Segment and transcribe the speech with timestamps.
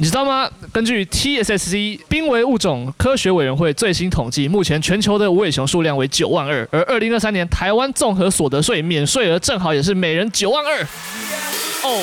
[0.00, 0.50] 你知道吗？
[0.72, 10.82] 根据 TSSC 濒危物种科学委员会最新统计，目前全球的无尾熊数量为九万二，而二零二三年台湾综合所得税免税额正好也是每人九万二。
[11.82, 12.02] 哦。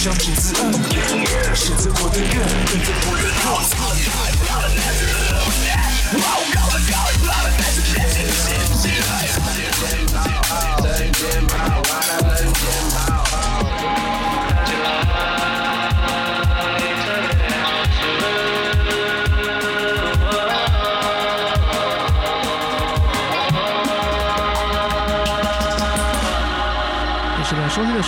[0.00, 0.40] 收听的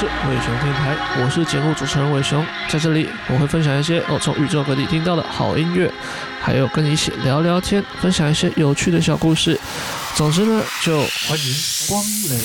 [0.02, 5.88] 是伟雄电台，我是节目主持人伟雄，在这里我会分享一些我从宇宙各地听到的好音乐，
[6.40, 9.56] 还有跟你一起聊聊天，分享一些有趣的小故事。
[10.16, 11.54] 总之呢，就欢迎
[11.88, 12.40] 光临。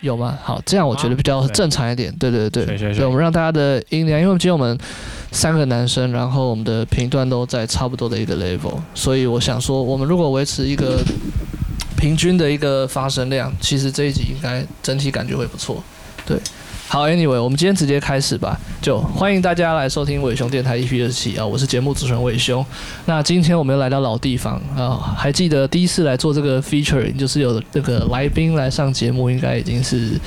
[0.00, 0.38] 有吗？
[0.44, 2.14] 好，这样我觉得比较正常一点。
[2.16, 4.78] 对对对对，对，我们让大家的音量，因为我们今天我们
[5.32, 11.00] 三个男生，然后我们的频段都在差不多的一个 level，所以我想说，我们如果维持一个。
[12.00, 15.84] 平均的一个发声量，其实这一集应该整体感觉会不错。
[16.24, 16.34] 对，
[16.88, 18.58] 好，Anyway，我们今天直接开始吧。
[18.80, 22.64] 就欢迎大家来收听伟雄电台 EP 二十七啊，我是节目主持人伟雄。
[23.04, 30.18] 那今天我们又来到老地方啊，还记得第一次来做这个 featuring，就是有那个来宾来上节目，应该已经是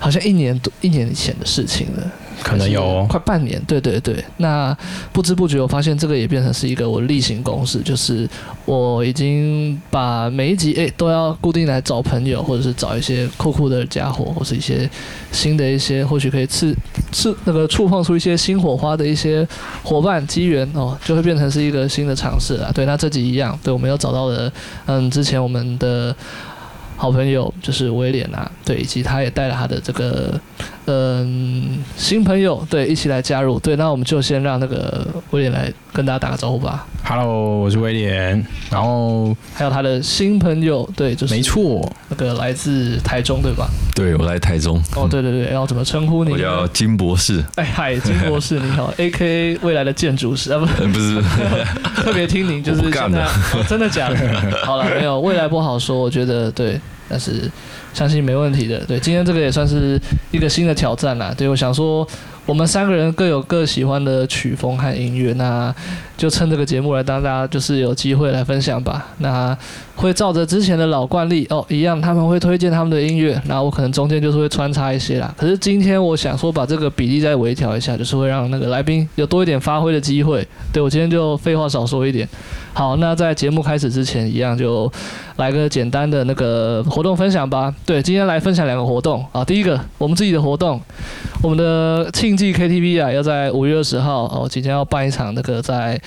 [0.00, 2.10] 好像一年多一年前的事情了。
[2.42, 4.24] 可能有、快半年，对对对。
[4.38, 4.76] 那
[5.12, 8.28] 不知不觉，我发现这个也变成是一个我例行公事，就是
[8.64, 14.88] 我已经把每一集诶都要固定来找朋友，或者是找一些酷酷的家伙，或是一些
[15.32, 16.74] 新的一些或许可以刺
[17.12, 19.46] 刺那个触碰出一些新火花的一些
[19.82, 22.72] 伙伴机缘哦，就会变成是一个新的尝试了。
[22.72, 24.52] 对，那这集一样，对，我们又找到了
[24.86, 26.14] 嗯之前我们的。
[26.96, 30.38] 好朋友就是威廉啊，对，以及他也带了他的这个
[30.92, 36.84] 嗯新朋友，对，一起来加入，对，那我们就先让那个威廉来跟大家打个招呼吧。
[37.04, 43.68] Hello，我是威廉，然后还有他的新朋友，对，就是没错，那个来自台中，对吧？
[43.94, 44.82] 对，我来台中。
[44.96, 46.32] 哦，对对对，要怎么称呼你？
[46.32, 47.44] 我叫金博士。
[47.54, 51.22] 哎嗨，金博士你好， AKA 未来的建筑师啊，不不是，
[52.02, 54.16] 特别听您就是现在、哦，真的假的？
[54.64, 56.80] 好了，没有，未来不好说，我觉得对。
[57.12, 57.50] 但是
[57.92, 61.34] 相信没问题的，对，今天这个也算是一个新的挑战啦。
[61.36, 62.06] 对，我想说，
[62.46, 65.72] 我们三个人各有各喜欢的曲风和音乐，那
[66.16, 69.06] 就趁这个节目来当大家就是有机会来分享吧。
[69.18, 69.56] 那
[69.94, 75.32] 会照着之前的老惯例哦，一样他们会推荐他们的音乐，那我可能中间就是会穿插一些啦。
[75.36, 80.46] 可是今天我想说把这个比例再微调一下，就是会让那个来宾有多一点发挥的机会。
[80.72, 82.28] 对，我今天就废话少说一点。
[82.72, 84.90] 好，那在节目开始之前，一样就
[85.36, 87.74] 来个简单的那个活动分享吧。
[87.84, 89.44] 对，今天来分享两个活动啊。
[89.44, 90.80] 第一个，我们自己的活动，
[91.42, 96.00] 我们的庆记 KTV 啊，要在五月二十号哦，即将要办一场那个在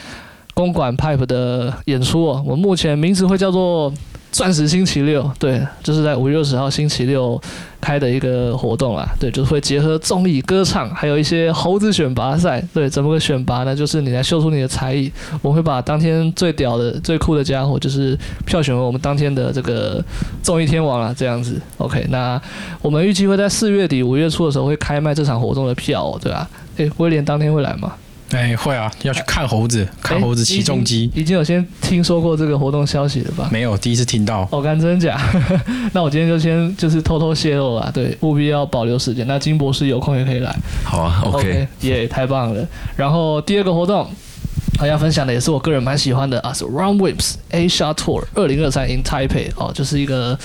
[0.53, 2.44] 公馆 Pipe 的演出哦。
[2.45, 3.94] 我们目前名字会叫做。
[4.33, 7.39] 钻石星期六，对，就是在五月二十号星期六
[7.79, 13.75] 开的一个活动啦，对，就是会结合综艺、歌唱，还有一些猴子选拔赛，对，怎么个选拔呢？
[13.75, 15.11] 就是你来秀出你的才艺，
[15.44, 20.03] 我会把当天最屌的、最酷的家伙，就是票选为我们当天的这个
[20.41, 21.61] 综艺天王啊，这样子。
[21.77, 22.41] OK，那
[22.81, 26.50] 我们预计会在四月底、五月初的时候会开卖这场活动的票，对吧？
[26.77, 27.94] 诶，威廉当天会来吗？
[28.35, 31.09] 哎，会啊，要去看猴子，看猴子起重机。
[31.13, 33.47] 已经有先听说过这个活动消息了吧？
[33.51, 34.47] 没有，第一次听到。
[34.51, 35.19] 哦，干真假？
[35.94, 39.25] 那我今天就先就是偷偷泄露了，对，务必要保留时间。
[39.27, 40.55] 那金博士有空也可以来。
[40.83, 42.67] 好啊，OK，耶、okay, yeah, 太棒了。
[42.95, 44.09] 然后第二个活动，
[44.79, 50.38] 好要分享的也是我个人蛮喜欢的啊，是 Runway's Asia Tour 二零二三 in Taipei 哦，就是一个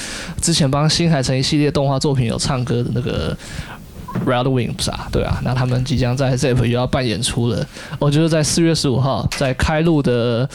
[0.42, 3.36] 之前帮新海诚一系列动画作品有唱歌的那个。
[4.26, 7.66] Red Wings 啊，对啊，那他们即将在 ZEP 又要办演出了。
[7.98, 10.48] 我觉得在四月十五号，在开录的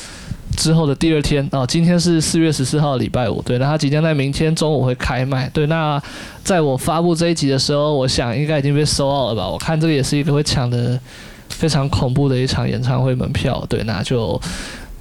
[0.57, 5.49] 之后的第二天哦，今天是四月十四号礼拜五，对，那他即将在明天中午会开卖。
[5.53, 6.01] 对，那
[6.43, 9.47] 在我发布这一集的时候，我想应该已经被收到了吧？
[9.47, 10.99] 我看这个也是一个会抢的
[11.49, 13.65] 非常恐怖的一场演唱会门票。
[13.69, 14.39] 对，那就。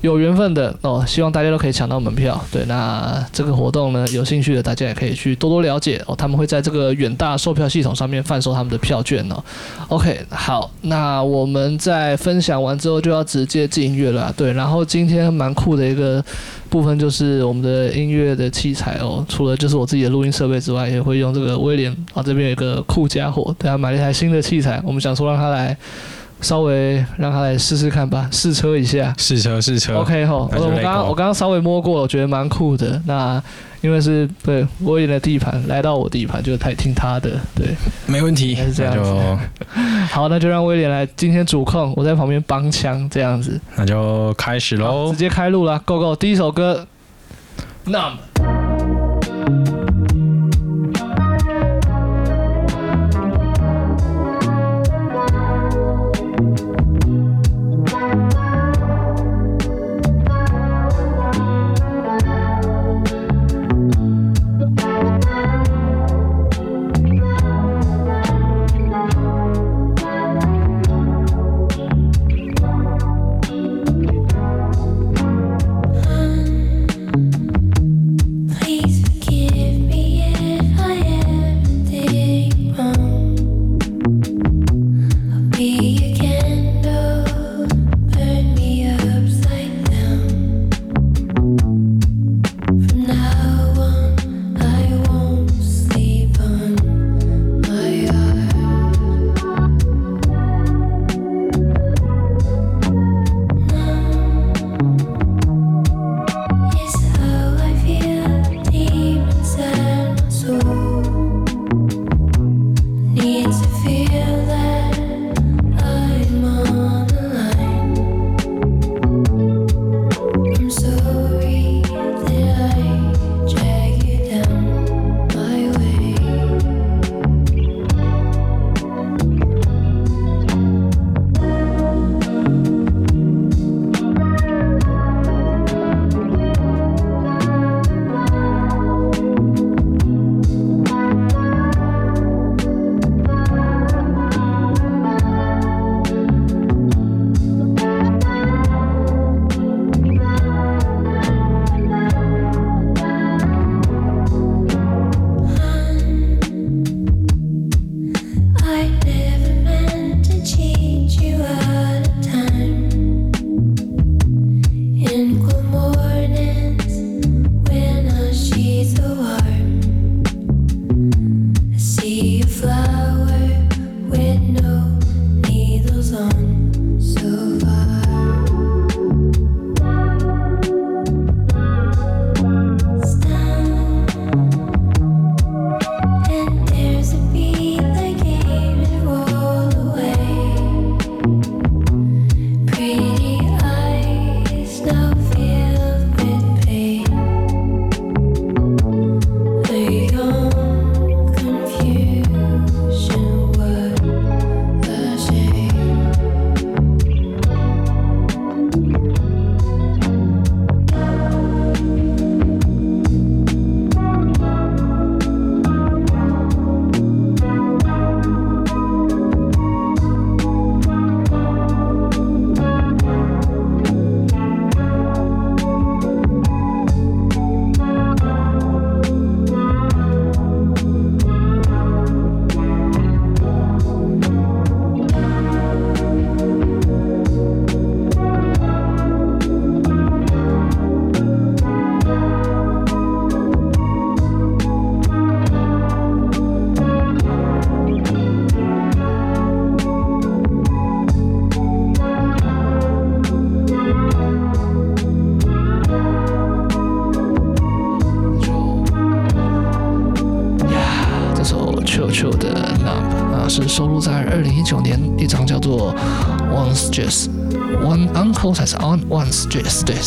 [0.03, 2.39] 有缘分的哦，希望大家都可以抢到门票。
[2.51, 6.15] 对，那这个活动呢，有兴趣的大家也可以去多多了解哦。
[6.17, 9.43] 他们会在这个远大售票系统上面贩售他们的票券哦。
[9.89, 14.35] OK，好，那我们在分享完之后就要直接进音乐了。
[14.37, 16.23] 对，然后今天蛮酷的一个
[16.69, 25.77] 部分就是我们的音乐的器材哦，除了就是我自己的录音设备之外，也会用这个威廉啊，这边有一个酷家伙，对，他买了一台新的器材，我们想说让他来。
[26.43, 29.15] 稍微让他来试试看吧，试车一下。
[29.17, 29.97] 试车试车。
[29.97, 33.01] OK 吼，我刚刚我刚刚稍微摸过了，我觉得蛮酷的。
[33.07, 33.43] 那
[33.81, 37.69] 因为是对威廉的地盘，来到我地盘就太听他的，对，
[38.07, 39.01] 没问题，是这样子。
[39.01, 39.39] 就
[40.11, 43.61] 好，那就让威廉来今天主控，我在旁边帮腔，这样子。
[43.77, 46.15] 那就开始喽，直接开录了，Go Go！
[46.15, 46.87] 第一首歌
[47.87, 48.62] ，Numb。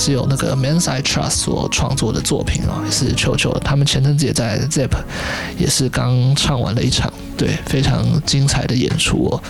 [0.06, 4.92] 是由那个 Men's I Trust 所创作的作品哦，也是球球他们前阵子也在 Zip，
[5.58, 9.42] 也是刚唱完了一场，对，非常精彩的演出哦。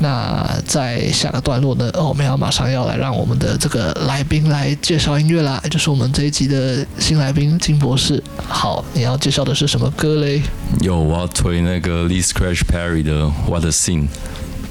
[0.00, 8.20] 那在下个段落呢，哦，我们要马上要来让我们的这个来宾来介绍音乐啦，就是我们这一集的新来宾金博士。
[8.48, 10.42] 好，你要介绍的是什么歌嘞？
[10.80, 14.08] 有，我要推那个 Lee Scratch Perry 的 What a Scene。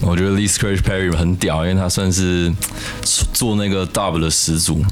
[0.03, 2.51] 我觉得 Lee Scratch Perry 很屌，因为他算是
[3.31, 4.83] 做那个 Dub 的始祖，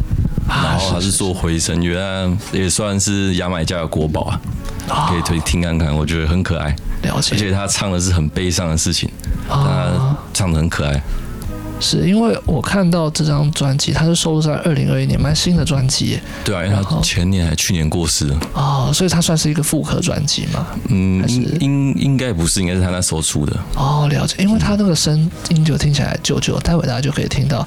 [0.50, 4.22] 然后他是做回声原来，也算是牙买加的国宝
[4.90, 6.76] 啊，可以推听看看，我觉得很可爱。
[7.04, 7.36] 了解。
[7.36, 9.10] 而且他唱的是很悲伤的事情，
[9.48, 11.02] 他唱的很可爱。
[11.80, 16.20] 是因为我看到这张专辑，它是收录在二零二一年，蛮新的专辑。
[16.44, 18.40] 对啊，因为他前年还去年过世了。
[18.54, 20.68] 哦，所以它算是一个复刻专辑嘛？
[20.90, 23.58] 嗯，应应应该不是，应该是他那时候出的。
[23.76, 27.66] 哦，了解，因为他那个声音就听起来旧旧，待会大家就可以听到。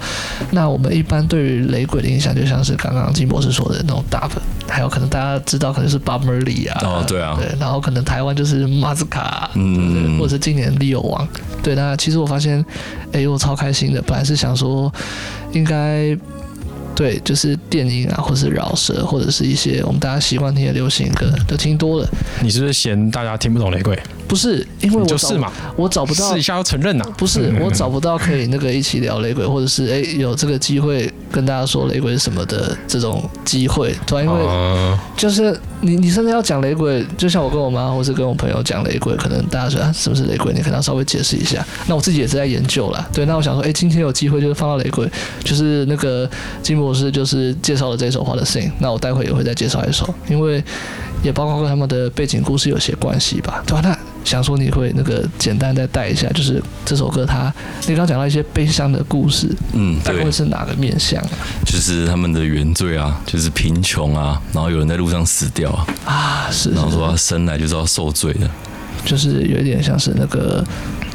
[0.51, 4.31] 那我们一般对于雷鬼的印象，就像是刚刚金博士说的那种 Dub，
[4.73, 6.81] 还有可能大家知道可能是 Bob Marley 啊。
[6.83, 7.37] 哦，对啊。
[7.39, 11.29] 对，然后可能台湾就是马斯卡，嗯，或者是今年 Leo 王。
[11.63, 12.65] 对，那其实我发现，
[13.13, 14.01] 哎，我超开心的。
[14.03, 14.93] 本来是想说，
[15.53, 16.17] 应该。
[16.95, 22.07] 对，就是电音啊，或是饶舌，或者是一些我们大家习惯听的流行歌，都听多了。
[22.43, 23.99] 你是不是嫌大家听不懂雷鬼？
[24.29, 26.31] 不是，因为我就是嘛，我找不到。
[26.31, 27.15] 试一下要承认呐、啊。
[27.17, 34.45] 不是， 我找不到可以那个一起聊雷鬼，或者是哎有这个机会跟大家说雷鬼是什么的这种机会，对，因为
[35.17, 41.67] 就是你你甚至要讲雷鬼，就像我跟我妈，或是跟我朋友讲雷鬼，可能大家说啊是不是雷鬼，你可能要稍微解释一下。
[41.87, 45.11] 那我自己也是在研究啦，对，那我想说，哎，今天有机会就是放到雷鬼，
[45.43, 46.29] 就是那个
[46.63, 50.63] 金博士就是介绍了这首《What a Scene》，那我待会也会再介绍一首，因为
[51.23, 53.81] 也包括跟他们的背景故事有些关系吧，对吧？
[53.83, 57.53] 那想说你会那个简单再带一下，就是这首歌它，
[57.83, 61.31] 你刚刚讲到一些悲伤的故事，嗯，大概会是哪个面向啊？
[61.67, 68.49] 就是他们的原罪啊，就是贫穷啊，然后有人在路上死掉啊，啊是，是，然后说他生来就是要受罪的，
[69.05, 70.65] 就是有一点像是那个。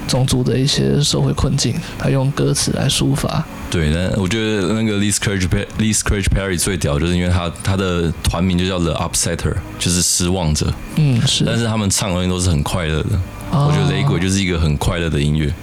[0.08, 3.46] 种族的一些社会困境，他用歌词来抒发。
[3.70, 5.48] 对，那我觉得那个 Lee Scratch
[5.78, 10.74] Lee Scratch Perry 最屌，就是因为他他的团名就叫 The Upsetter，就是失望者。
[10.96, 11.44] 嗯，是。
[11.44, 13.10] 但是他们唱的东西都是很快乐的。
[13.52, 13.70] 哦。
[13.70, 15.54] 我觉得雷鬼就是一个很快乐的音乐，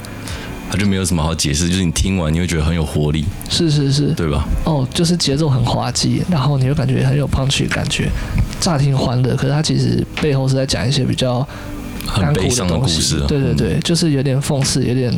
[0.70, 3.24] 他就没有什么好解释，就是你听完你会觉得很有活力。
[3.48, 4.46] 是是是，对吧？
[4.64, 8.10] 哦，就是节奏很滑稽，然后你会感觉很有 punch 感觉，
[8.60, 11.46] 乍听欢乐，可是他其实背后是在讲一些比较。
[12.06, 15.12] 很悲伤的故事，对对对，就是有点讽刺，有点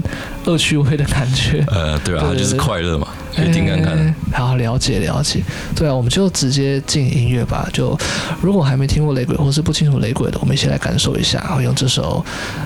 [0.44, 1.64] 恶趣味的感觉。
[1.72, 3.96] 呃，对啊，对对对，就是快乐嘛，可以听看看。
[3.96, 5.42] 欸、好，了解了解。
[5.74, 7.68] 对啊，我们就直接进音乐吧。
[7.72, 7.98] 就
[8.40, 11.52] 如果还没听过雷鬼，或是不清楚雷鬼的，我们一起来感受一下。
[11.56, 12.24] 我用这首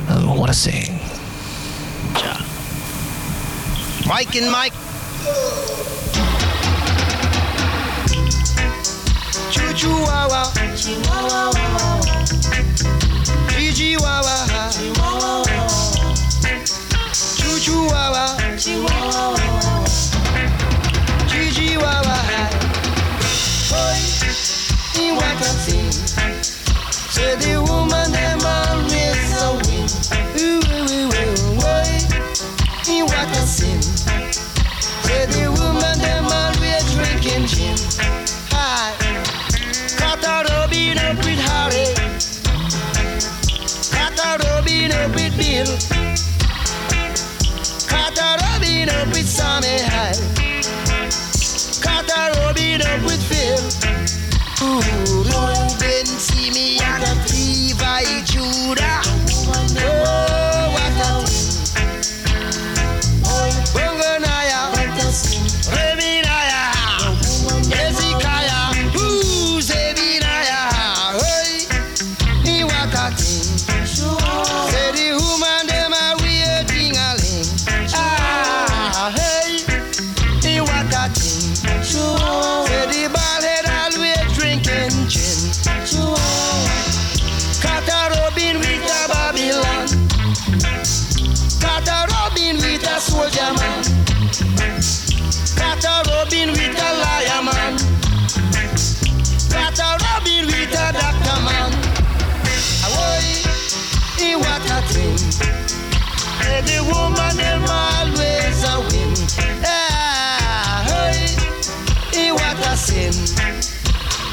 [0.08, 0.90] 嗯，What a Scene。
[4.06, 4.72] Mike and Mike。
[9.76, 10.94] 吉娃娃，吉
[13.98, 14.28] 娃娃，
[17.36, 18.90] 猪猪娃娃，吉娃
[19.30, 19.36] 娃，
[21.28, 22.02] 吉吉娃
[47.86, 50.39] Caught a rubbing up with Sammy High.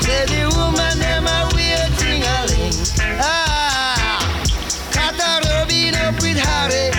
[0.10, 2.74] Every woman them a waiting a ring.
[3.20, 4.44] Ah,
[5.50, 6.92] rubbing up with Harry.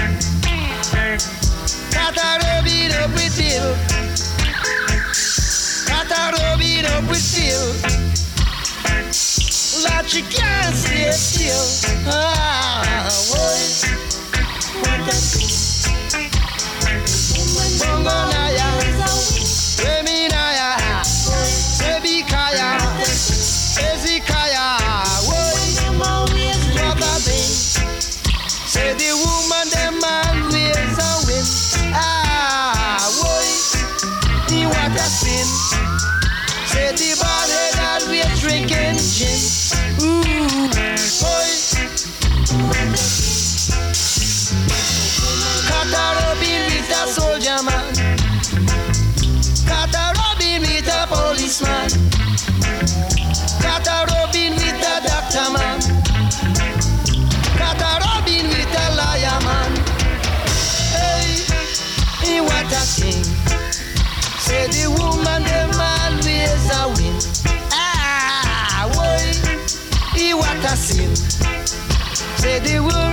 [1.90, 3.74] Cut a rubbing up with Bill.
[5.86, 7.72] Cut a rubbing up with Phil
[9.84, 11.64] that you can't stay still.
[12.12, 13.60] Ah, boy,
[14.82, 15.16] what a
[17.78, 18.68] Bongo Naya,
[19.84, 20.57] Remy Naya,
[72.38, 73.07] said they would.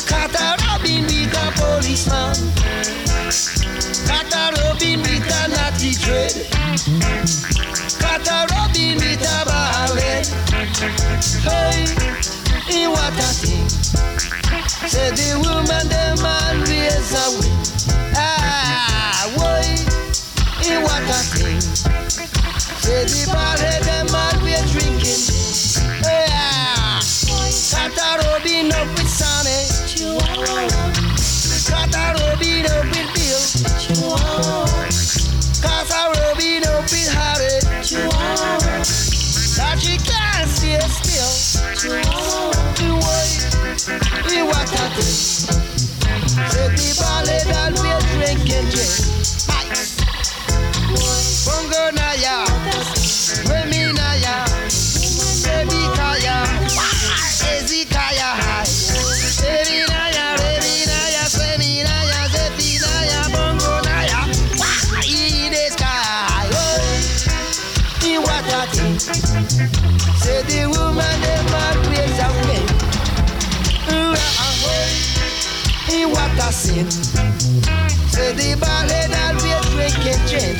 [0.00, 2.32] Kata Robin with a policeman.
[4.08, 6.48] Kata Robin with a natty trade.
[8.00, 10.24] Kata Robin with a ballet.
[11.44, 11.84] Hey,
[12.72, 13.68] in what a thing.
[14.88, 17.52] Say the woman, the man raise away.
[18.16, 19.76] Ah, boy,
[20.68, 21.60] in what a thing.
[22.80, 23.91] Say the ballet,
[28.12, 29.56] Kata Robin up with Sonny.
[31.64, 33.40] Kata Robin up with Bill.
[35.62, 37.56] Kata Robin up with Harry.
[39.56, 41.32] That she can't stay still.
[42.76, 43.28] Boy,
[44.30, 45.16] in what a thing.
[46.52, 48.92] Say the ballet, that we drinking gin.
[49.72, 49.96] Ice.
[51.46, 52.44] Bongo Naya,
[78.34, 80.56] the ballet that we drinking gin.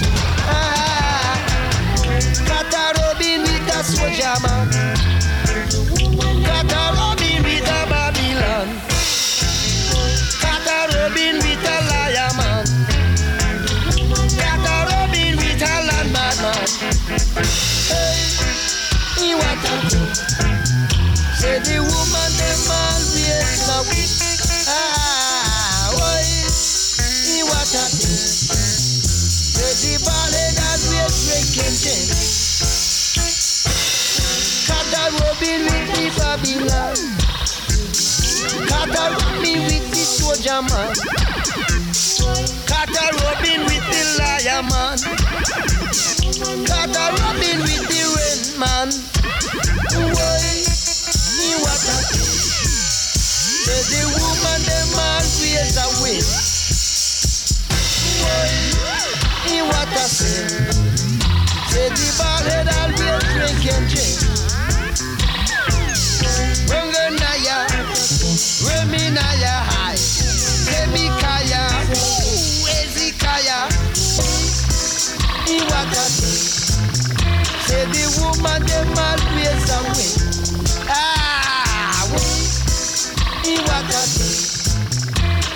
[0.49, 1.37] Ah,
[2.47, 4.69] Kata Robin with a soldier man.
[6.45, 8.69] Kata Robin with a Babylon.
[10.41, 12.65] Kata Robin with a liar man.
[14.39, 16.69] Kata Robin with a landman man.
[17.89, 20.09] Hey, in what a thing.
[21.41, 22.02] Say the woman, the
[36.19, 36.97] Babylon.
[38.69, 40.93] Kata Robin with the soldier man.
[42.67, 44.99] Kata Robin with the liar man.
[46.67, 48.89] Kata Robin with the rain man.
[49.93, 50.45] Boy,
[51.41, 51.97] in what a.
[53.63, 56.25] Say the woman, the man, raise a win.
[58.21, 58.53] Boy,
[59.55, 60.49] in what a sin.
[61.71, 64.62] Say the ballhead always drinking gin.
[68.67, 69.99] Remy Naya high.
[70.67, 71.63] Baby Kaya,
[71.95, 73.69] ooh, Ezekiah.
[75.49, 76.39] In what a sin.
[77.67, 80.13] Say the woman, the man, raise a win.
[80.89, 82.21] Ah, woo.
[83.51, 84.39] In what a thing.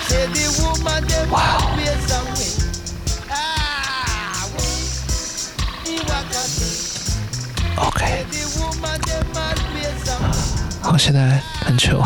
[0.09, 2.53] Say the woman, the man, raise a win.
[3.31, 4.65] Ah, woo.
[5.87, 6.79] In what a thing.
[7.79, 10.35] OK，Say the woman, the man, raise a win.
[10.83, 12.01] 好，现在很糗，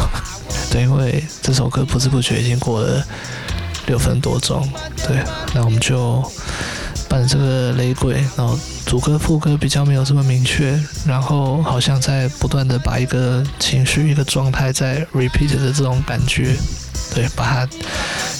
[0.70, 3.04] 对，因为这首歌不知不觉已经过了
[3.87, 4.66] 六分多钟，
[5.06, 5.22] 对，
[5.54, 6.22] 那我们就
[7.09, 8.56] 伴这个雷鬼，然后
[8.87, 16.54] 主歌副歌比较没有这么明确，然后好像在不断的把一个情绪、一个状态在 repeat 的这种感觉，
[17.14, 17.68] 对，把它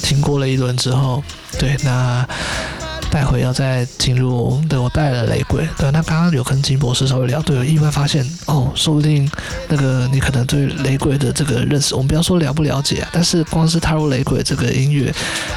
[0.03, 1.23] 经过了一轮之后，
[1.59, 2.27] 对，那。
[3.11, 9.29] 待会要再进入，对，我带了雷鬼，对，那刚刚有跟金博士稍微聊，对，我意外发现哦，说不定
[9.69, 15.13] 那个你可能对雷鬼的这个认识，我们不要说了不了解啊，但是光是踏入雷鬼这个音乐，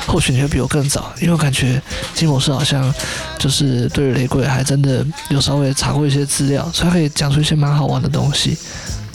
[0.08, 1.82] 或许你会比我更早，因为我感觉
[2.16, 2.94] 金博士好像
[3.38, 8.58] 就是对雷鬼还真的有稍微查过一些资料，所以他可以讲出一些蛮好玩的东西。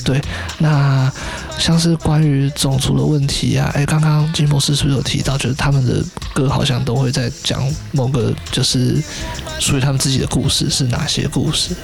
[0.05, 0.21] 对，
[0.59, 1.11] 那
[1.59, 8.97] 像是关于种族的问题啊，哎，刚刚金博士是不是有提到，就是他们的歌好像都会在讲某个就是
[9.59, 11.75] 属于他们自己的故事，是哪些故事？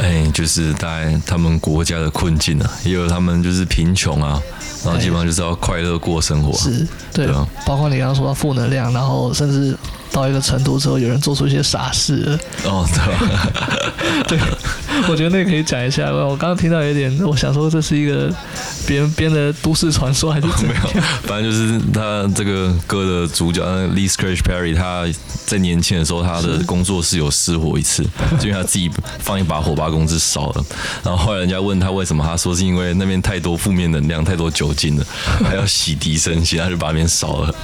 [0.00, 4.40] 哎，就是大概他们国家的困境啊，也有他们就是贫穷啊，
[4.84, 6.52] 然后基本上就是要快乐过生活。
[6.56, 9.76] 是，对，对啊，包括你刚刚说到负能量，然后甚至。
[10.12, 12.38] 到一个程度之后，有人做出一些傻事了。
[12.64, 12.88] 哦，
[14.26, 14.40] 对， 对，
[15.08, 16.10] 我觉得那个可以讲一下。
[16.10, 18.32] 我刚刚听到有点，我想说这是一个
[18.86, 20.82] 别人编的都市传说还是怎么样？
[20.94, 25.06] 没有，反正就是他这个歌的主角 Lee Scratch Perry，他
[25.44, 28.02] 在年轻的时候，他的工作室有失火一次，
[28.40, 30.64] 就因为他自己放一把火把公司烧了。
[31.04, 35.06] 然后后来人家问他为什么，他说是因为那边太多负面能量，太多酒精了，
[35.44, 37.54] 还要洗涤身心，他就把那边烧了。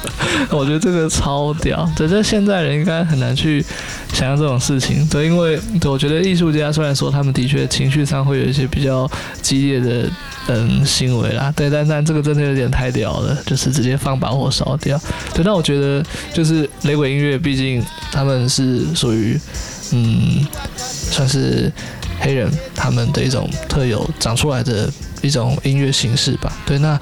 [0.50, 3.64] 我觉得这个超屌，这这现在人应该很难去
[4.12, 5.06] 想象这种事情。
[5.08, 9.08] 对，因为对我觉得艺术家虽然说他他们的确情绪上会有一些比较
[9.40, 10.10] 激烈的
[10.48, 15.00] 嗯行为啦，对，但但这个真的有点太屌了，就是直接放把火烧掉。
[15.32, 16.04] 对，那我觉得
[16.34, 17.80] 就是雷鬼音乐，毕竟
[18.10, 19.38] 他们是属于
[19.92, 20.44] 嗯
[20.76, 21.70] 算是
[22.18, 24.90] 黑人他们的一种特有长出来的
[25.22, 26.52] 一种音乐形式吧。
[26.66, 26.98] 对，那。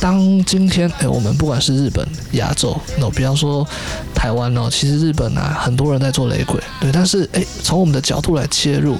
[0.00, 3.68] 当今天，诶、我们不管是日本、亚洲，那比方说
[4.14, 8.96] 台湾哦，其实日本啊，很多人在做雷鬼，对，但是诶，从我们的角度来切入，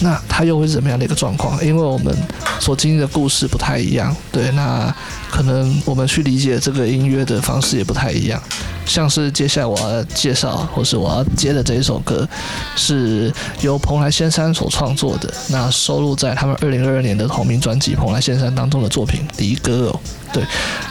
[0.00, 1.62] 那它又会是怎么样的一个状况？
[1.64, 2.14] 因为我们
[2.60, 4.94] 所经历的故事不太一样，对，那
[5.30, 8.40] 可能我们去理解这个音乐的方式也不太一样。
[8.86, 12.26] 像是接下来我要介绍，或是我要接的这一首歌，
[12.74, 13.30] 是
[13.60, 19.94] 由蓬莱仙山所创作的，那收录在他们二零二二年的同名专辑《蓬莱仙山》当中的作品《离歌》。
[20.32, 20.42] 对，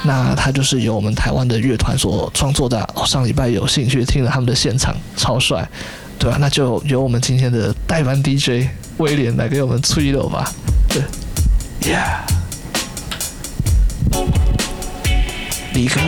[0.03, 2.87] 那它就是由我们台湾的乐团所创作的。
[3.05, 5.67] 上礼拜有兴趣听了他们的现场，超帅，
[6.19, 10.51] 对啊，那就由我们今天的代班 DJ 威廉来给我们吹了吧。
[10.89, 11.01] 对
[11.81, 12.21] ，Yeah，
[15.73, 16.01] 离歌。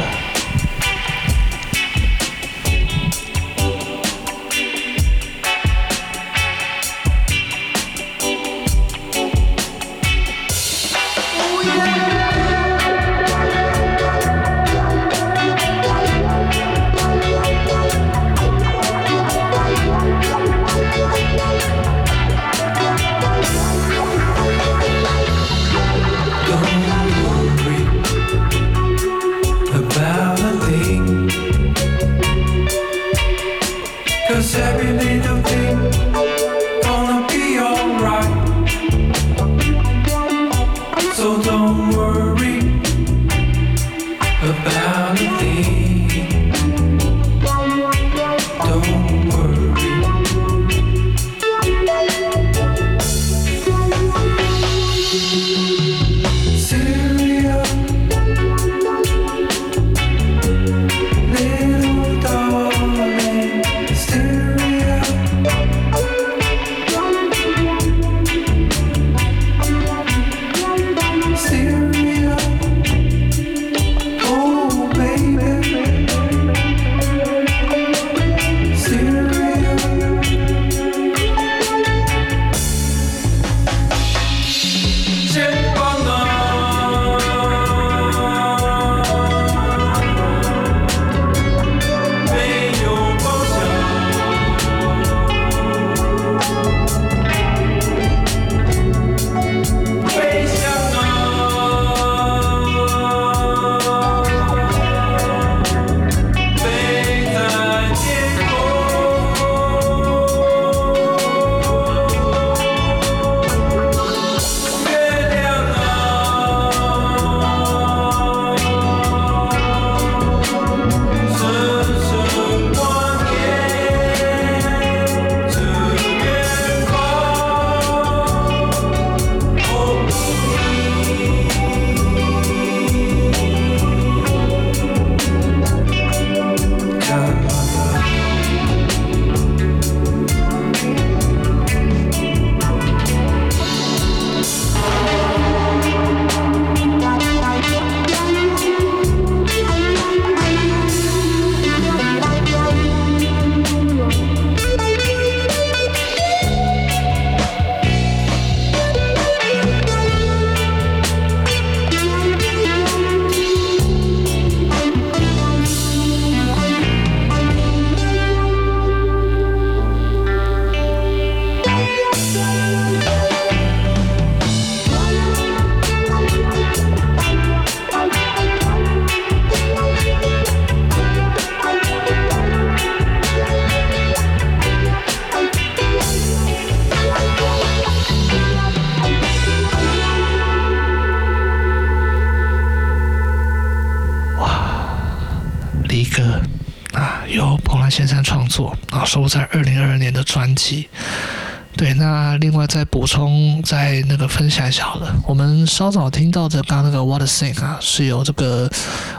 [205.80, 208.70] 稍早听到的刚刚那个 What a Thing 啊，是由这个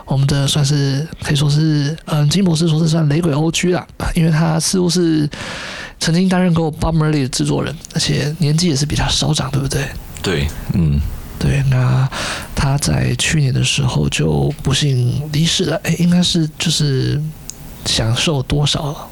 [0.05, 5.27] 我们的算是可以说是，嗯，金博士说是算雷鬼 OG 啦，因为他似乎是
[5.99, 9.89] 曾经担任过 Bob Marley 的制作人，而且年纪也是比他稍长，对不对？
[10.21, 11.01] 对，嗯，
[11.39, 11.63] 对。
[11.71, 12.07] 那
[12.55, 17.19] 他在去年的时候就不幸离世了，哎，应该是就是
[17.87, 19.07] 享受多少了？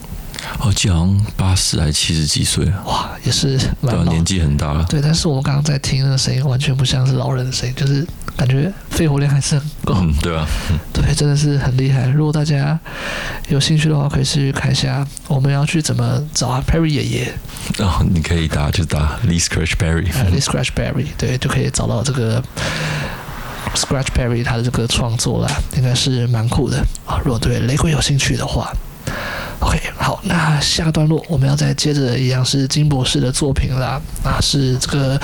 [0.60, 4.84] 哦，记好像八十还是七十几岁了，哇，也是蛮年纪很大了。
[4.88, 10.46] 对，但是我们刚刚在听那个声音，完全不像是老人的声音，就是感觉肺活量还是很够，嗯，对吧？
[10.70, 12.06] 嗯，对，真的是很厉害。
[12.06, 12.78] 如果大家
[13.48, 17.32] 有兴趣的话，可以去看一下我们要去怎么找啊，Perry 爷爷。
[17.78, 22.42] 哦，你可以打就打 Lee Scratch Perry，Lee Scratch Perry，对，就可以找到这个
[23.74, 27.20] Scratch Perry 他的这个创作啦，应该是蛮酷的啊。
[27.24, 28.72] 如果对雷鬼有兴趣的话。
[29.60, 35.20] OK，好，那下段落我们要再接着一样是金博士的作品啦，那是这个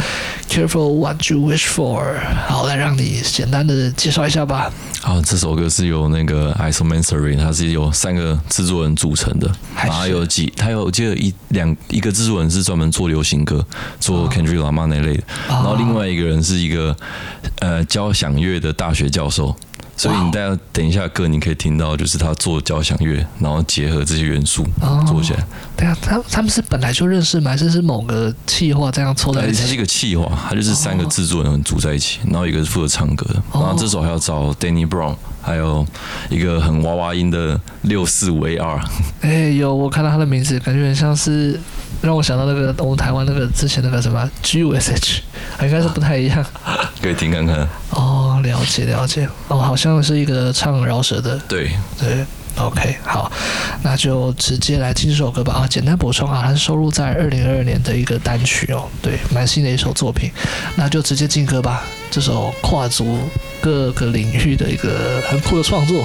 [0.48, 2.18] Careful What You Wish For。
[2.48, 4.72] 好，来让你简单的介绍一下吧。
[5.00, 13.64] 好，这首歌是由那个 Isomancery，它是由三个制作人组成的，然后有几，它有我记得一两一个制作人是专门做流行歌，
[14.00, 16.96] 做 Kendrick Lamar 那类的，然后另外一个人是一个
[17.60, 19.54] 呃交响乐的大学教授。
[19.96, 24.66] 所以你大家等一下歌，你可以听到，就是他做交响乐，然后结合这些元素
[25.06, 25.40] 做起来。
[25.40, 27.50] 哦、对啊，他他们是本来就认识吗？
[27.52, 29.62] 还是是某个企划这样凑在一起？
[29.62, 33.42] 它是一个企划，他就是三个制作人组在一起，然后一个是负责唱歌的。
[33.52, 35.86] 然后这首还要找 Danny Brown，还有
[36.30, 38.80] 一个很娃娃音的六四五 AR。
[39.20, 41.60] 哎，有我看到他的名字，感觉很像是
[42.00, 45.18] 让我想到那个我们台湾那个之前那个什么 GUSH，
[45.62, 46.44] 应该是不太一样。
[47.02, 47.68] 可以听看看。
[47.90, 48.30] 哦。
[48.44, 51.38] 了解了解哦，好像是一个唱饶舌的。
[51.48, 52.26] 对对
[52.56, 53.30] ，OK，好，
[53.82, 55.52] 那就直接来听这首歌吧。
[55.54, 60.30] 啊，简单补充啊，它是收录在二零二二年的一个单曲哦，对，蛮新的一首作品。
[60.76, 61.84] 那就直接进歌吧。
[62.10, 63.18] 这首跨足
[63.60, 66.04] 各个领域的一个很酷的创作。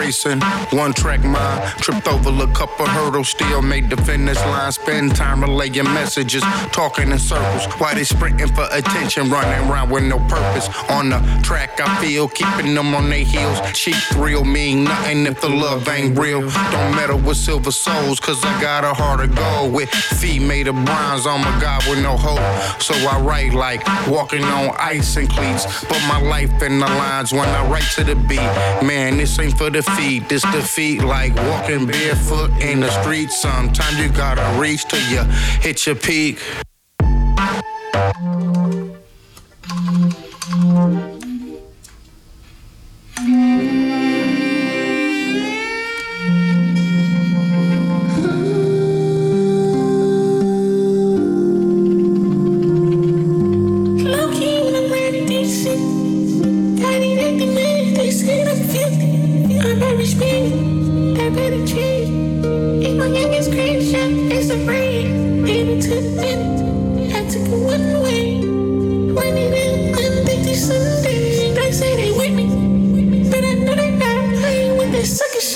[0.00, 4.72] One track mind, tripped over a couple hurdles, still made the finish line.
[4.72, 7.66] Spend time relaying messages, talking in circles.
[7.78, 10.68] Why they sprinting for attention, running around with no purpose.
[10.88, 13.60] On the track, I feel keeping them on their heels.
[13.74, 16.40] Cheap thrill mean nothing if the love ain't real.
[16.40, 19.74] Don't meddle with silver souls, cause I got a heart of gold.
[19.74, 22.40] With feet made of bronze, I'm a god with no hope.
[22.80, 25.84] So I write like walking on ice and cleats.
[25.84, 28.50] Put my life in the lines when I write to the beat.
[28.82, 33.30] Man, this ain't for the feet, this defeat like walking barefoot in the street.
[33.30, 35.22] Sometimes you gotta reach till you
[35.60, 36.38] hit your peak.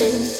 [0.00, 0.33] Listen.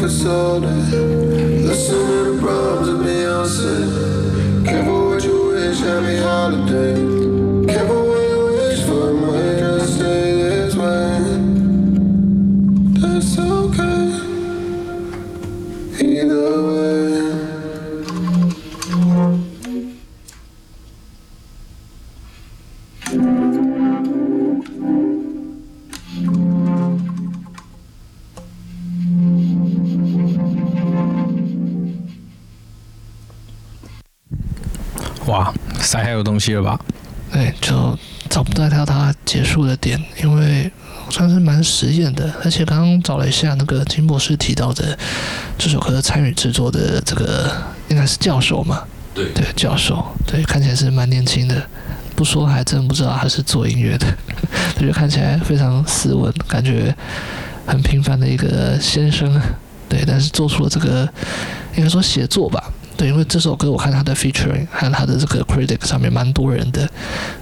[0.00, 0.68] for soda.
[0.68, 4.64] Listen to the problems of Beyonce.
[4.64, 7.13] Careful what you wish, happy holiday.
[36.44, 36.78] 塞还有东西了吧？
[37.32, 40.70] 对，就找不到他他结束的点，因为
[41.10, 42.32] 算是蛮实验的。
[42.44, 44.96] 而且刚刚找了一下那个金博士提到的
[45.58, 47.50] 这首歌参与制作的这个
[47.88, 48.82] 应该是教授嘛？
[49.14, 51.66] 对对，教授，对，看起来是蛮年轻的。
[52.16, 54.06] 不说还真不知道他是做音乐的，
[54.78, 56.94] 就看起来非常斯文，感觉
[57.66, 59.40] 很平凡的一个先生。
[59.88, 61.08] 对，但是做出了这个
[61.76, 62.63] 应该说写作吧。
[63.08, 66.88] 因为这首歌我看它的 featuring 和它的这个 critic 上面蛮多人的。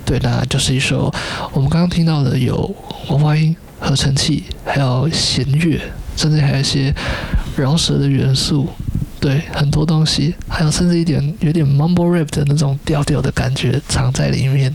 [0.04, 1.12] 对，那就是一首
[1.52, 2.74] 我们刚刚听到的有
[3.08, 5.80] 娃娃音、合成器，还有弦乐，
[6.16, 6.94] 甚至还有一些
[7.56, 8.68] 饶舌的元素。
[9.20, 14.74] 对，很多东西，还有甚至一点有点 mumble rap 的那种调调的感觉藏在里面，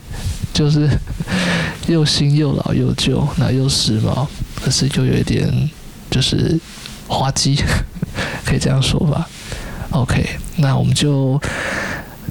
[0.54, 0.90] 就是
[1.88, 4.26] 又新又老又旧，那又时髦，
[4.64, 5.70] 可是就有一点
[6.10, 6.58] 就是
[7.10, 7.58] 滑稽，
[8.46, 9.28] 可以这样说吧。
[9.92, 11.40] OK，那我们就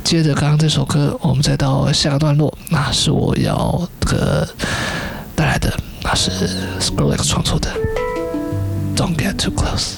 [0.05, 4.49] 接着刚刚这首歌，我们再到下个段落，那是我要这个
[5.35, 6.31] 带来的，那是
[6.81, 7.71] Skrillex 创作的
[8.95, 9.95] ，Don't Get Too Close。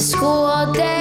[0.00, 0.99] school all day.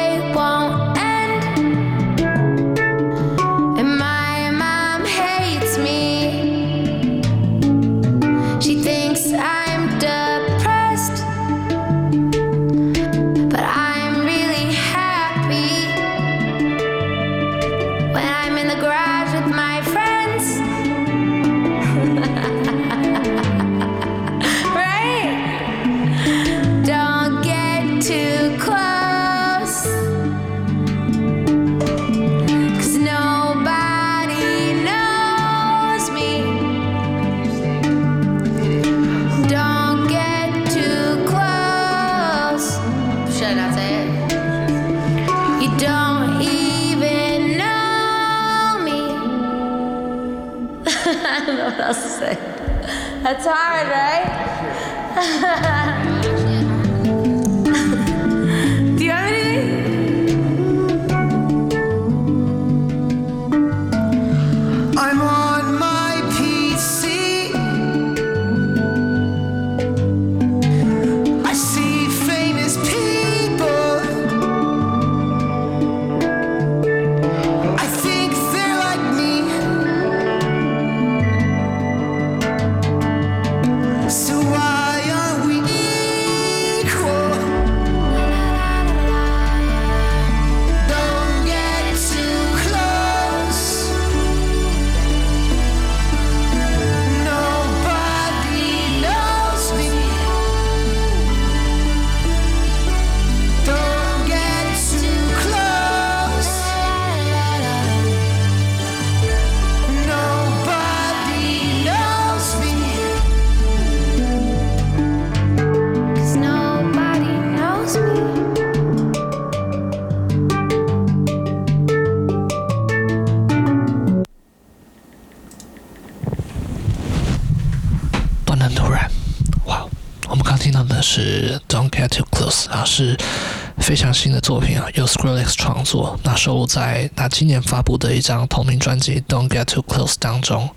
[135.10, 140.70] Skrillex 创作，那收录在他今年发布的一张同名专辑 Don't Get Too Close 当中。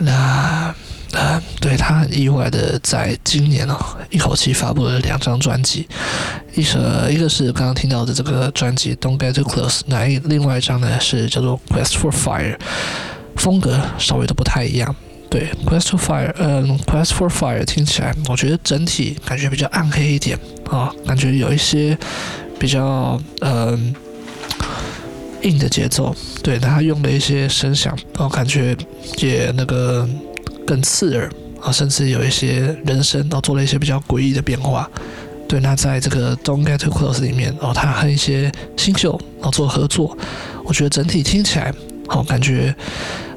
[0.00, 0.74] 那
[1.12, 3.76] 呃，对，他很意外的在今年哦，
[4.10, 5.88] 一口气发布了两张专辑，
[6.54, 6.78] 一首
[7.08, 12.58] 一个是刚刚听到的这个专辑 Don't Get Too Close，那另外一张呢是叫做 Quest for Fire，
[13.36, 14.94] 风格稍微都不太一样。
[15.30, 20.38] 对，Quest for Fire，嗯，Quest for Fire 听起来，我觉得整体感觉比较暗黑一点
[20.70, 21.96] 啊，感觉有一些
[22.58, 23.94] 比较嗯
[25.42, 26.14] 硬的节奏。
[26.42, 28.76] 对，他用的一些声响，我感觉
[29.18, 30.08] 也那个
[30.66, 31.30] 更刺耳
[31.60, 34.90] 啊，甚至有一些人声，都做了一些比较诡异的变化。
[35.48, 40.16] 对，那在这个 Don't Get Too Close 里面，哦，他和一些新秀然后做合作，
[40.64, 41.72] 我觉得整体听起来，
[42.08, 42.74] 好感觉。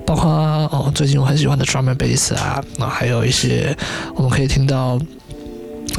[0.07, 0.28] 包括
[0.72, 3.78] 哦，最近我很喜欢的 drum and bass 啊，那还有一些
[4.15, 4.99] 我们可以听到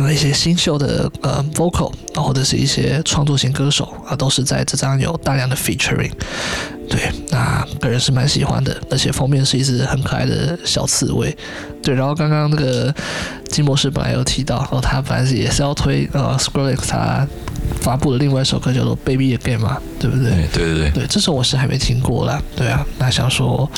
[0.01, 6.11] 呃一些新秀的呃 vocal，或者是一些创作型歌手啊，都是在这张有大量的 featuring。
[6.89, 11.37] 对，那个人是蛮喜欢的，而且封面是一只很可爱的小刺猬。
[11.83, 12.93] 对，然后刚刚那个
[13.49, 17.25] 金博士本来有提到，然哦，他本来是也是要推呃 Skrillex 他
[17.81, 20.49] 发布的另外一首歌叫做 Baby Again 嘛，对不对？
[20.53, 22.43] 对对对对，这首我是还没听过啦。
[22.57, 23.71] 对啊，那想说。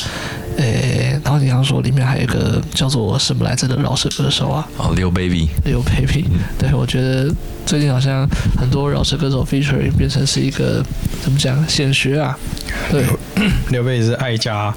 [0.59, 4.69] 诶，然后你刚说里面还有一个叫做什么来着的饶舌歌手啊？
[4.77, 6.27] 哦，Lil Baby，Lil Baby，
[6.59, 7.33] 对，我觉得
[7.65, 8.29] 最近好像
[8.59, 10.85] 很多饶舌歌手 featuring 变成是一个
[11.23, 12.39] 怎么讲显学啊？
[12.91, 13.05] 对
[13.71, 14.75] ，Lil Baby 是爱家，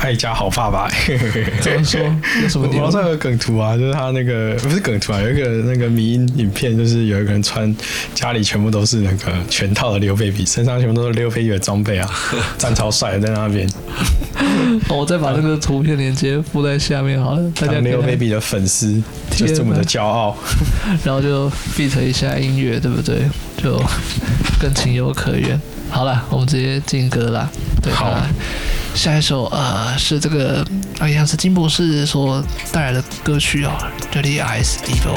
[0.00, 0.88] 爱家好爸爸。
[1.60, 2.00] 怎么说？
[2.42, 2.82] 有什么 地方？
[2.82, 7.74] 网上有梗图啊，就是他那个不是梗图啊，有一个那个迷因影片，就是有一个人穿
[8.14, 12.10] 家里全部都是那个全套的 Lil Baby，身上全部都是刘备的装备啊，
[12.58, 13.68] 站超帅在那边。
[14.88, 20.36] 哦，我再把那个图片链接附在下面好了，大家 Lil Baby 的粉丝就这么的骄傲，
[21.04, 23.22] 然后就 beat 一下音乐，对不对？
[23.56, 23.80] 就
[24.60, 25.58] 更情有可原。
[25.94, 27.48] 好了，我们直接进歌啦。
[27.80, 28.12] 对，好，
[28.96, 30.66] 下一首呃是这个
[30.98, 33.70] 啊，一样是金博士所带来的歌曲哦
[34.12, 35.16] ，Dirty Eyes Evil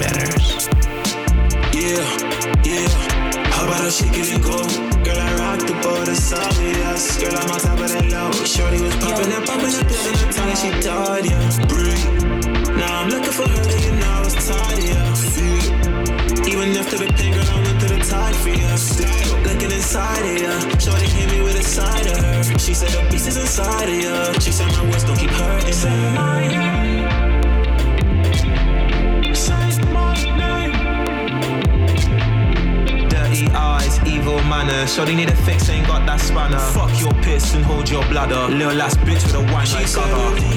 [0.00, 0.64] Manners。
[1.72, 2.00] Yeah,
[2.64, 2.88] yeah,
[3.52, 4.64] how about I shake it and go?
[5.04, 7.20] Girl, I rock the boat, it's obvious.
[7.20, 8.32] Girl, I'm on top of that low.
[8.46, 11.68] Shorty was popping up, popping up, building the tongue, she died, yeah.
[11.68, 12.00] Breathe.
[12.78, 15.93] Now I'm looking for her, you know I was tired, yeah.
[16.64, 18.76] Even after the pain, girl, I went through the tide for.
[18.78, 20.58] Still looking inside of ya.
[20.78, 22.42] Shorty hit me with a side of her.
[22.58, 24.32] She said the beast is inside of ya.
[24.40, 26.54] She said my words don't keep hurting her.
[34.06, 34.86] evil manner.
[34.86, 36.58] Shorty need a fix, ain't got that spanner.
[36.58, 38.48] Fuck your piss and hold your bladder.
[38.48, 40.54] Little ass bitch with a wine like Gaga.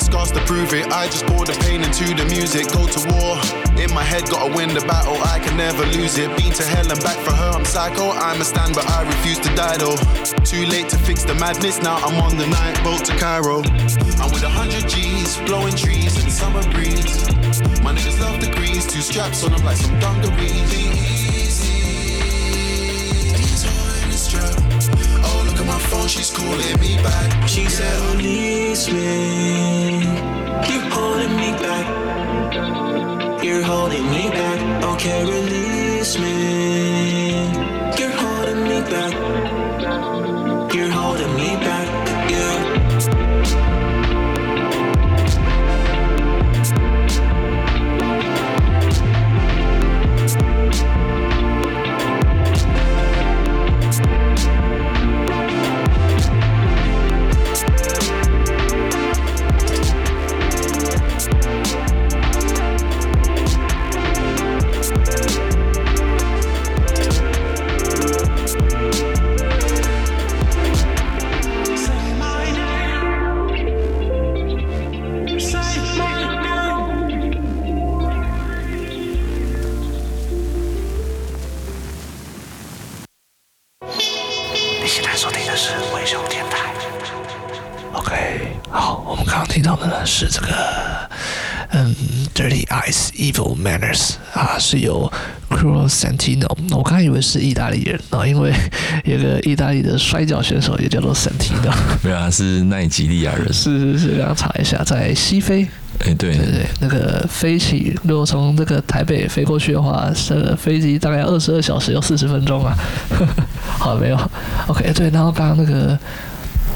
[0.00, 0.86] The scars to prove it.
[0.88, 3.36] I just pour the pain into the music, go to war.
[3.76, 6.28] In my head, gotta win the battle, I can never lose it.
[6.36, 8.10] Been to hell and back for her, I'm psycho.
[8.10, 9.96] I'm a stand, but I refuse to die though.
[10.44, 13.62] Too late to fix the madness, now I'm on the night boat to Cairo.
[14.20, 17.28] I'm with a hundred G's, blowing trees in summer breeze.
[17.84, 21.29] My niggas love the grease, two straps on them like some dungarees.
[25.70, 27.48] My phone, she's calling me back.
[27.48, 30.02] She said, release me.
[30.68, 31.86] You're holding me back.
[33.44, 34.58] You're holding me back.
[34.92, 36.36] Okay, release me.
[37.98, 39.59] You're holding me back.
[93.30, 95.10] Evil Manners 啊，是由
[95.48, 96.48] Cruel Santino。
[96.74, 98.52] 我刚才以为是意大利人啊，因为
[99.04, 101.72] 有个意大利的摔跤选手也叫做 Santino。
[102.02, 103.52] 没有，啊是奈及利亚人。
[103.52, 105.66] 是是是，刚刚查一下，在西非
[106.00, 112.74] 哎，对对对，那个飞起，如果从这个台北飞过去的话，这个飞机大概二十二小时有四十分钟啊。
[113.78, 114.30] 好，没有
[114.66, 115.98] ，OK，对，然后刚刚那个，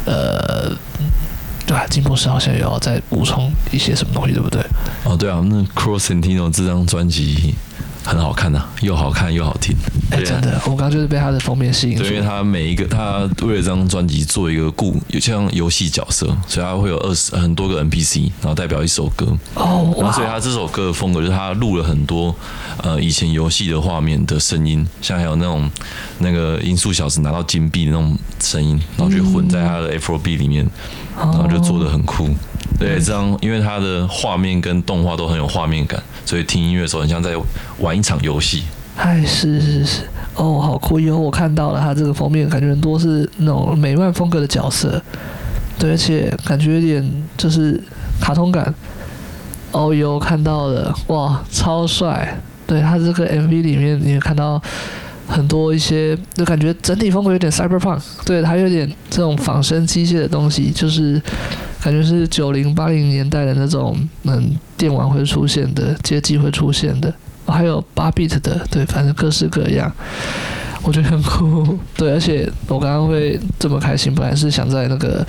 [0.05, 0.73] 呃，
[1.75, 4.63] 啊，金博士好像也要再补充一些什么东西，对不对？
[5.05, 7.55] 哦，对啊，那 Cross Entino 这张专辑。
[8.05, 9.75] 很好看呐、啊，又好看又好听。
[10.11, 12.03] 哎、欸，真的，我刚刚就是被他的封面吸引住。
[12.03, 19.27] 对，因为他每一个，他为了这张专辑做一个故，有像游戏角色，所以他会有二十很多个 NPC，然后代表一首歌。
[19.55, 22.35] 哦，然后所以他这首歌的风格就是他录了很多
[22.83, 25.69] 呃以前游戏的画面的声音，像还有那种
[26.19, 30.69] 那个音速小子拿到金币的那种声音，然后就混在他的 Afrobeat 里面，
[31.17, 32.29] 然后就做的很酷。
[32.79, 37.31] 对，这样因为它的画面跟动画都很有画面感，所以听音乐的时候很像在
[37.79, 38.65] 玩一场游戏。
[38.97, 40.03] 哎，是是是，
[40.37, 41.19] 哦，好酷哟！
[41.19, 45.03] 我看到了，它这个封面感觉很多是那种美漫风格的角色，
[45.79, 47.83] 对，而且感觉有点就是
[48.21, 48.73] 卡通感。
[49.73, 52.41] 哦哟，看到了，哇，超帅！
[52.69, 54.63] 对，它这个 MV 里面你也看到
[55.27, 61.21] 很多一些，就感觉整体风格有点 cyberpunk，对，它有点这种仿生机械的东西，就是。
[61.85, 67.13] 感觉是九零八零年代的那种，嗯，电玩会出现的，街机会出现的，
[67.47, 69.93] 还有八 bit 的，对，反正各式各样，
[70.83, 75.23] 我觉得很酷，对，而且我刚刚会这么开心，本来是想在那个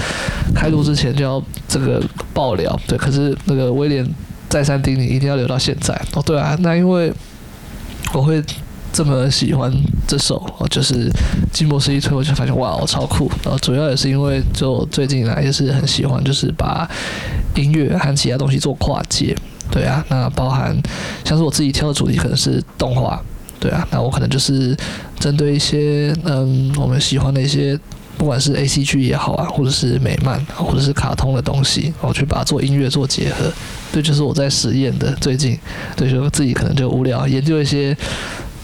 [0.55, 2.01] 开录之前就要这个
[2.33, 4.07] 爆料，对，可是那个威廉
[4.47, 7.11] 再三叮咛，一定要留到现在，哦，对啊，那因为
[8.13, 8.41] 我会。
[8.95, 9.69] 这么喜欢
[10.07, 11.11] 这首，就是
[11.51, 13.29] 金博士一推，我就发现哇，我超酷。
[13.43, 16.89] 然后主要也是因为就最近来也是很喜欢，就是把
[17.55, 19.35] 音乐和其他东西做跨界。
[19.69, 20.73] 对啊，那包含
[21.25, 23.21] 像是我自己挑的主题可能是动画，
[23.59, 24.73] 对啊，那我可能就是
[25.19, 27.77] 针对一些嗯我们喜欢的一些，
[28.17, 33.51] 不管是 ACG 也好啊，或者是美漫，或者是卡通的东西，我去把它做音乐做结合。
[33.91, 35.59] 对，就是我在实验的最近，
[35.97, 37.93] 对，就自己可能就无聊研究一些。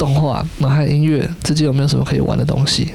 [0.01, 2.91] 动画，然后音乐之间有没有什么可以玩的东西？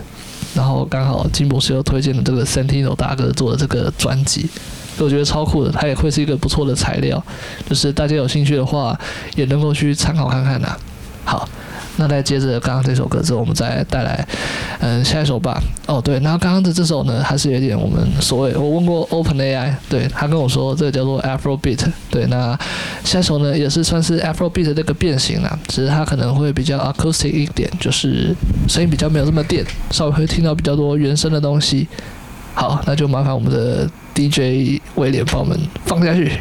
[0.57, 4.50] 然后刚好金博士又推荐了这个 Sentino 大哥做的这个专辑，
[4.98, 7.22] 我觉得超酷的，它也会是一个不错的材料，
[7.68, 8.98] 就是大家有兴趣的话，
[9.36, 10.76] 也能够去参考看看呐。
[11.24, 11.48] 好。
[11.97, 14.26] 那再接着刚刚这首歌之后，我们再带来，
[14.80, 15.62] 嗯，下一首吧。
[15.86, 21.86] 哦，对，那刚刚的这首呢，还是有点我们所谓，我问过 OpenAI，对，他跟我说这个叫做 Afrobeat。
[22.11, 22.59] 对，那
[23.05, 28.34] 下一首呢，也是算是 Afrobeat 的这个变形啦，只是它可能会比较 acoustic 一点，就是
[28.68, 31.88] 声音比较没有这么电，稍微会听到比较多原声的东西。
[32.55, 36.32] 好，那就麻烦我们的 DJ 威廉帮我们放下去。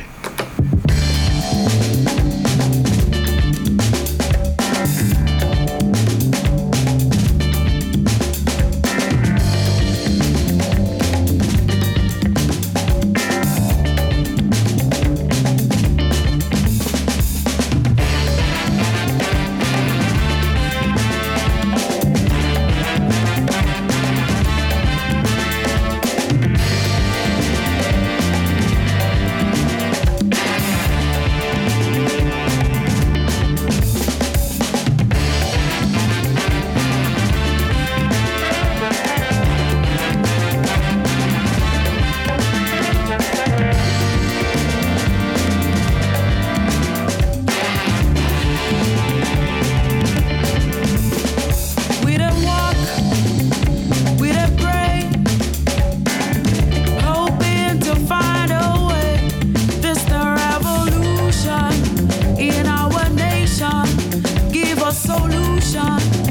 [65.58, 66.25] ocean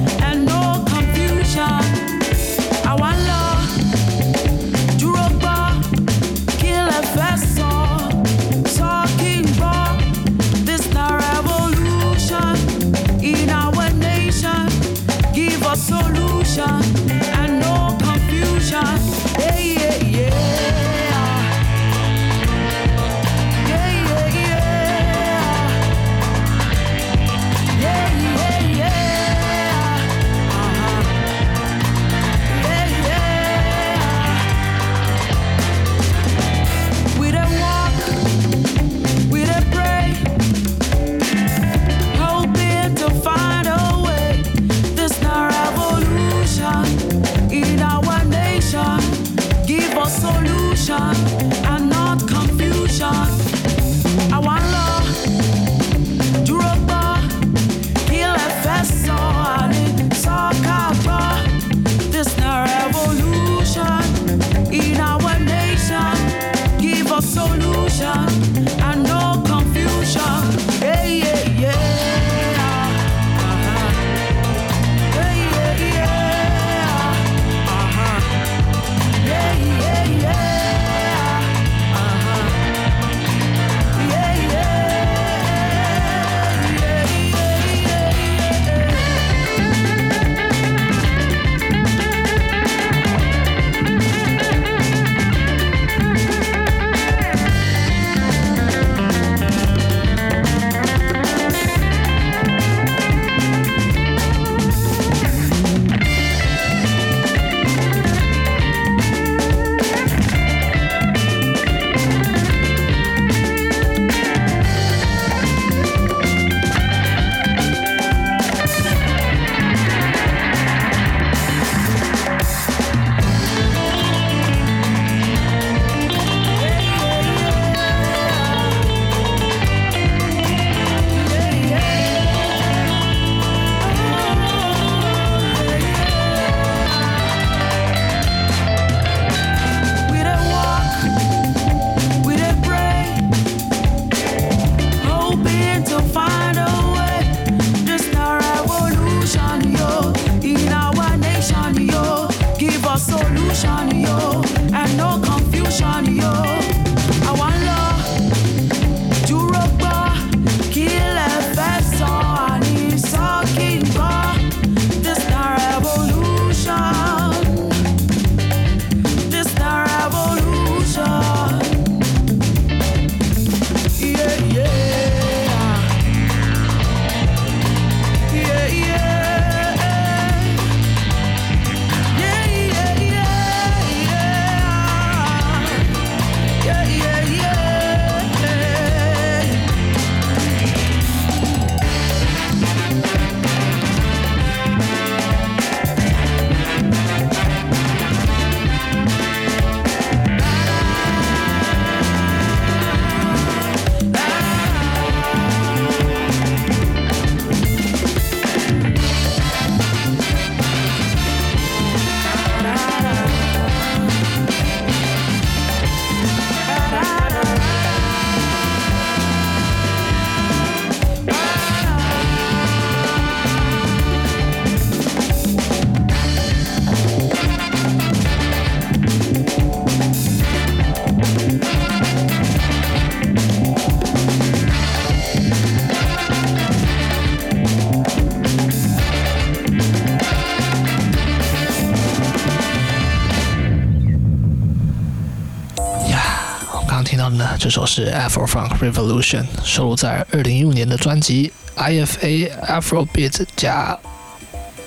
[247.75, 253.99] 首是 Afro Funk Revolution，收录在二零一五年的专辑 IFA Afrobeat 加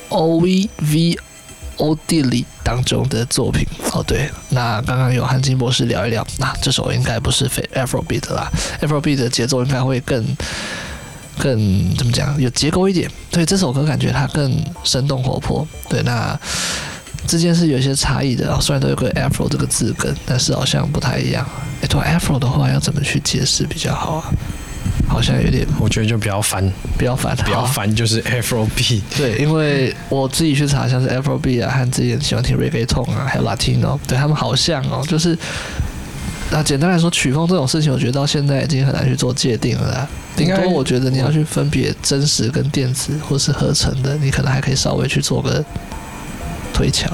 [0.07, 1.17] OVV
[1.75, 3.67] O D 里当中的作品。
[3.91, 8.49] 哦，对，那刚刚有和金博士聊一聊，那这首应该不是非 Afrobeat 啦
[8.81, 10.25] ，Afrobeat 的节奏应该会更
[11.37, 13.11] 更怎么讲，有结构一点。
[13.29, 15.67] 对，这首歌感觉它更生动活泼。
[15.89, 16.39] 对，那。
[17.27, 21.45] 之间是有些差异的，虽然都有个 Afro 这个字根，但是好像不太一样。
[21.81, 24.31] 哎，对 Afro 的话要怎么去解释比较好啊？
[25.07, 26.61] 好像有点，我觉得就比较烦，
[26.97, 29.01] 比较烦，比较烦，就是 Afrobeat。
[29.15, 35.37] 对，因为我自己去查，像是 Afrobeat 啊，和之前喜欢听 Reggaeton 啊，还有 Latino，对他们好像哦，就是
[36.51, 40.07] 那简单来说，曲风这种事情，我觉得到现在已经很难去做界定了啦。
[40.35, 45.63] 顶多我觉得你要去分别真实跟电子或是合成的，你可能还可以稍微去做个。
[46.73, 47.09] 推敲，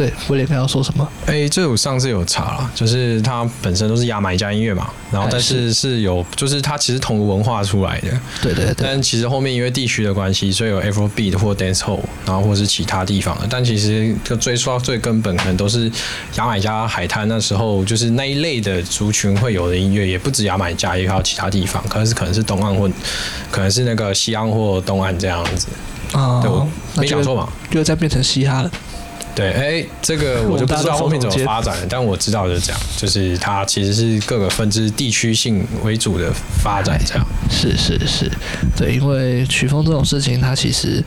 [0.00, 1.06] 对，威廉刚要说什么？
[1.26, 8.08] 哎、欸，这我上次有查了，就是它本身都是牙买加音乐嘛，然后但是是有，就是它其实同个文化出来的，
[8.40, 8.74] 对对对。
[8.78, 13.46] 但其实后面因为地区的关系，所以有 Afrobeat 或 Dancehall，然后或是其他地方的。
[13.50, 15.92] 但其实就追溯到最根本，可能都是
[16.38, 22.88] 牙买加海滩那时候，就是那一类的族群会有的音乐，也不止牙买加，也还有其他地方，可能是可能是东岸或
[23.50, 25.68] 可能是那个西岸或东岸这样子。
[26.12, 26.68] 啊、哦，对，我
[27.02, 27.46] 没讲错嘛？
[27.72, 28.70] 又再变成嘻哈了。
[29.34, 37.26] 对，哎，这个 我就不知道后面怎么发展了，但我知道就是这样，就是它其实是各个分支地区性为主的发展，这样。
[37.50, 38.30] 是是是，
[38.76, 41.02] 对，因为曲风这种事情，它其实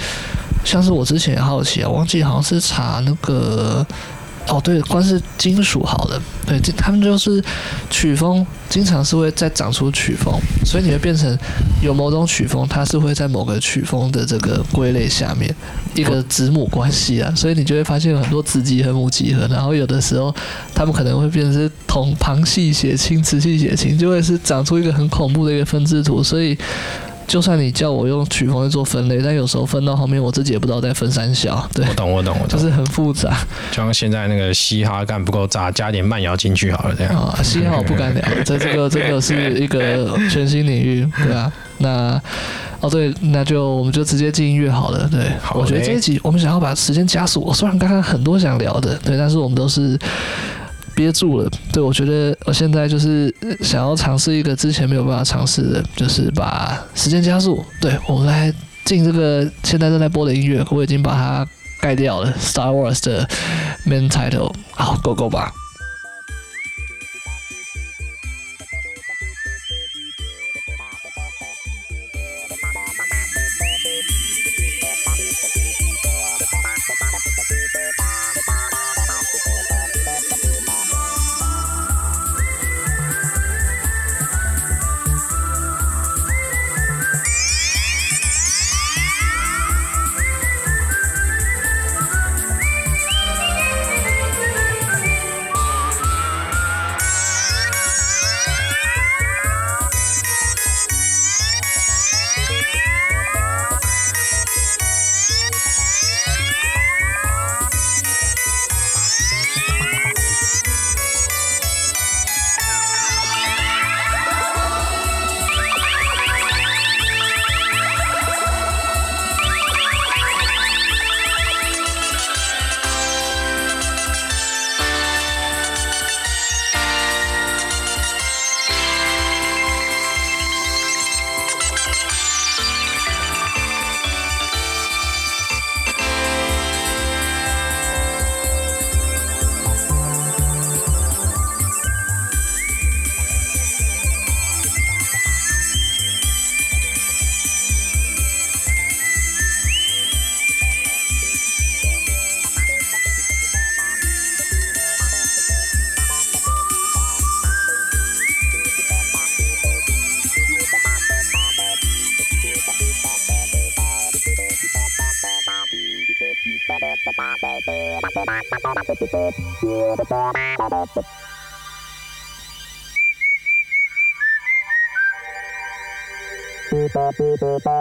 [0.63, 3.85] 像是我之前也好奇啊，忘记好像是查那个。
[4.49, 7.41] 哦，对，光是金属好了，对，他们就是
[7.89, 10.33] 曲风，经常是会再长出曲风，
[10.65, 11.37] 所以你会变成
[11.81, 15.55] 有某种曲风，它是会在某个曲风的这个归类下面
[15.95, 20.35] 一个子母关系啊，所以你就会发现有很多子集和、母集合，然后有的时候
[20.75, 26.57] 他们可能会变成是同旁系血亲、雌系血亲，就会是长出一个很恐怖的一个分支图，所以。
[27.33, 31.67] 就算你叫我用曲风去做分类，但有时候分到后面，我自己也不知道在分三小。
[31.73, 33.35] 对，我懂，我懂，我懂，就是很复杂。
[33.71, 37.11] 就像现在那个嘻哈干不够炸，加点慢摇进去好了，这样。
[37.15, 41.51] 啊，嘻哈我不敢聊，在这个这个是一个全新领域，对啊。
[41.79, 42.21] 那
[42.81, 45.09] 哦对，那就我们就直接进音乐好了。
[45.11, 47.41] 对，好，我觉得这一集我们想要把时间加速。
[47.41, 49.97] 我虽然刚刚很多想聊的，对，但是我们都是。
[50.95, 57.63] 憋住了，对，我觉得我现在就是想要尝试一个之前没有办法尝试的，就是把时间加速。
[57.81, 58.53] 对，我们来
[58.85, 61.47] 进这个现在正在播的音乐，我已经把它
[61.81, 63.27] 盖掉了，Star Wars 的
[63.85, 65.51] Main Title，好，Go Go 吧。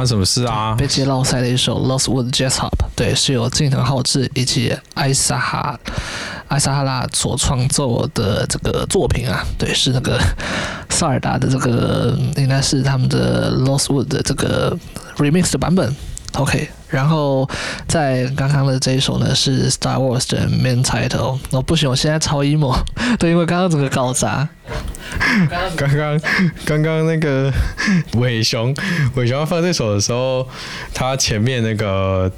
[0.00, 0.74] 发生什么事啊？
[0.78, 5.78] 被接落赛的一首《Lost Wood Jazz Hop》，对，是由近藤浩志以及艾萨哈
[6.48, 10.18] 艾萨哈拉所创作的这个作品啊，对，是那个
[10.88, 14.74] 萨尔达的这个应该是他们的《Lost Wood》的这个
[15.18, 15.94] remix 的版本。
[16.34, 17.48] OK，然后
[17.88, 21.38] 在刚刚的这一首呢是《Star Wars》的 Main Title。
[21.50, 22.74] 哦，不行，我现在超 emo，
[23.18, 24.48] 对，因为刚刚整个搞砸。
[25.76, 26.20] 刚刚
[26.64, 27.52] 刚刚那个
[28.14, 28.74] 伟雄
[29.16, 30.46] 伟雄要放这首的时候，
[30.94, 32.30] 他前面那个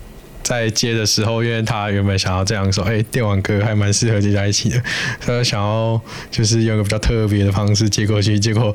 [0.42, 4.82] 在接的时候，因为他原本想要这样说，哎、电玩哥还蛮适合接在一起的，
[5.20, 8.74] 他想要就是用个比较特别的方式接过去，结果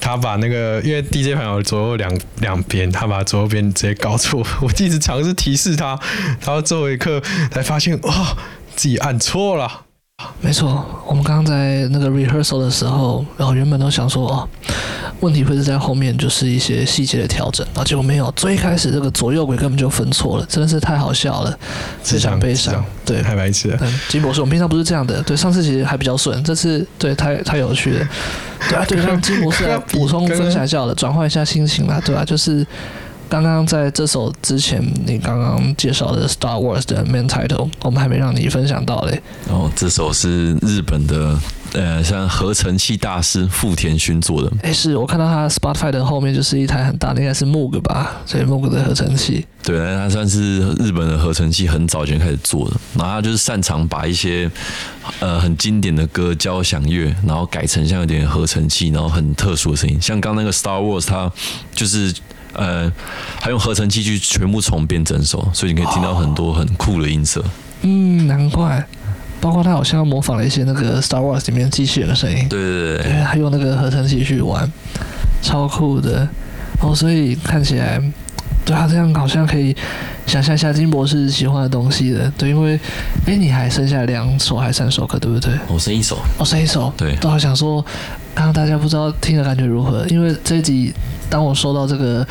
[0.00, 5.98] 他把那个因为 DJ 朋友左右两两边，他把左右边直接搞错，我一直尝试提示他，
[6.40, 8.36] 然后最后一刻才发现哇，
[8.76, 9.86] 自己按错了。
[10.40, 14.48] 没错，我们刚刚在那个 rehearsal 的时候，然后原本都想说哦，
[15.20, 21.58] 问题会是在后面，就是一些细节的调整，然后结果没有，最开始这个左右轨根本就分错了，真的是太好笑了，
[22.02, 23.78] 非常悲伤，对，太白痴了。
[24.08, 28.08] 金博士，我们平常不是这样的，对，上次其实还比较顺，这次对太太有趣了，
[28.68, 32.24] 对啊，对，让金博士来补充分享一下转换一下心情啦，对吧、啊？
[32.24, 32.66] 就是。
[33.30, 39.22] 刚刚在这首之前，你刚刚介绍的《Star Wars》的 Main Title，我们还没让你分享到嘞。
[39.48, 41.38] 哦，这首是日本的，
[41.74, 44.52] 呃，像合成器大师富田勋做的。
[44.64, 48.20] 哎，是我看到他 Spotify 的后面就是一台很大的，应该是 Moog 吧？
[48.26, 49.46] 所以 Moog 的合成器。
[49.62, 52.76] 对，他算是日本的合成器，很早前开始做的。
[52.96, 54.50] 然后他就是擅长把一些
[55.20, 60.00] 呃很经典的歌交响乐，然后改成像有点合成器，然后很特殊的声音。
[60.00, 61.30] 像刚那个《Star Wars》，他
[61.72, 62.12] 就是。
[62.54, 62.90] 呃，
[63.40, 67.44] 还用合成器去全部重编整首，所以你可以听到很多很酷的音色。
[67.82, 68.84] 嗯，难怪，
[69.40, 72.48] 包括他好像模仿了一些那个《Star Wars》里面机器人的声音。
[72.48, 74.70] 对对对，对，还用那个合成器去玩，
[75.42, 76.28] 超酷的。
[76.82, 78.00] 哦，所以看起来，
[78.64, 79.74] 对他这样好像可以
[80.26, 82.30] 想象一下金博士喜欢的东西的。
[82.36, 82.78] 对，因为，
[83.26, 85.52] 哎，你还剩下两首还三首歌，对不对？
[85.68, 86.18] 我剩一首。
[86.38, 86.92] 我剩一首。
[86.96, 87.14] 对。
[87.16, 87.84] 都好想说。
[88.34, 90.06] 刚刚大家不知道听的感觉如何？
[90.08, 90.92] 因为这集，
[91.28, 92.26] 当我收到这个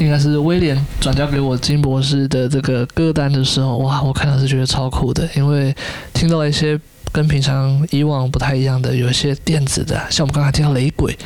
[0.00, 5.74] 应该是威廉转交给我金博士的这个歌单的时候，哇，我看到是觉得超酷的，因为
[6.12, 6.78] 听到了一些
[7.12, 11.16] 跟平常以往不太一样的，有一些电子的，像我们刚才听到雷鬼，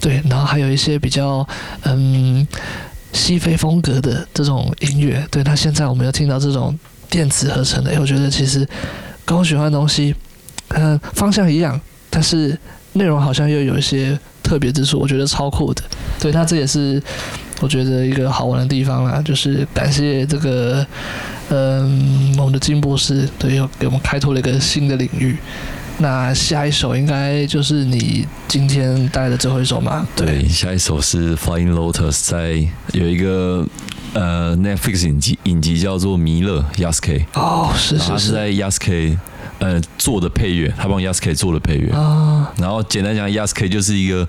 [0.00, 1.46] 对，然后还有一些比较
[1.84, 2.46] 嗯
[3.12, 6.78] 西非风格的这种音乐，对，那现在我们又听到这种
[7.08, 8.68] 电子合成的，我觉得其实
[9.24, 10.14] 跟我喜欢的东西，
[10.68, 11.80] 嗯，方向一样，
[12.10, 12.58] 但是
[12.94, 15.82] 内容好像又有一些特别之处，我觉得超酷的，
[16.20, 17.02] 对，那这也是。
[17.62, 20.86] 我觉得一个好玩的地方啦，就是感谢这个，
[21.50, 25.36] 嗯，我们的金博士，对，又给我们开拓了一个新的领域。
[25.98, 30.06] 那下一首应该就是你今天带的最后一首吗？
[30.16, 32.66] 对，对，下一首是 Flying Lotus，在
[32.98, 33.66] 有一个
[34.14, 37.26] 呃 Netflix 影集，影集叫做《弥勒》Yasuke。
[37.34, 39.18] 哦，是是是，他是在 Yasuke
[39.60, 42.52] 呃做的配乐，他帮 Yasuke 做的配乐啊。
[42.58, 44.28] 然后简单讲，Yasuke 就是一个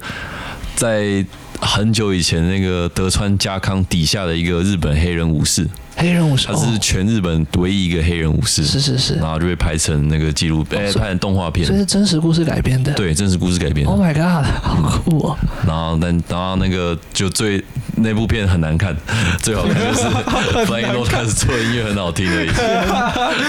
[0.75, 1.25] 在。
[1.63, 13.85] 很久以前，那个德川家康底下的一个日本黑人武士，黑人武士，他是全日本唯一一个黑人武士，是是是，然后就被拍成那个纪录片，拍成动画片，这是真实故事改编的，对，真实故事改编。
[13.85, 15.37] Oh my god，好酷哦！
[15.67, 17.63] 然后，但然后那个就最
[18.01, 18.95] 那部片很难看，
[19.41, 20.07] 最好看就是
[20.65, 22.49] 翻译都开始做音乐很好听而已，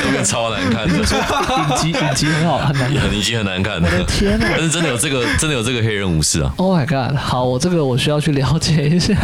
[0.04, 4.46] 那个超难看的，影集影集很好，很难看，影集很难看的，我的天哪！
[4.50, 9.14] 但是真的有这个，真的有这个黑人武士啊！Oh my god，好，我这个我需要去了解一下，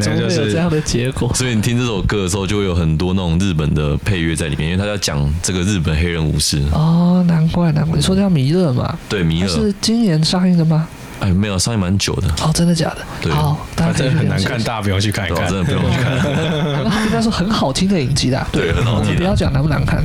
[0.00, 1.32] 怎么 会有这样的结果？
[1.34, 6.62] 所以你听这首歌的时候，就会有很多那种日本的配乐在里面，因为他在讲这个日本黑人武士。
[6.72, 8.98] 哦，难怪难怪，你说叫弥勒嘛？
[9.08, 10.86] 对，弥勒是今年上映的吗？
[11.20, 12.28] 哎，没有，上映蛮久的。
[12.42, 12.98] 哦，真的假的？
[13.20, 16.14] 对，好，大家可以很难看，大家不用去看一看，真的不用去看。
[17.06, 19.16] 应该说很好听的影集的，对，很好听。
[19.16, 20.04] 不要讲难不难看，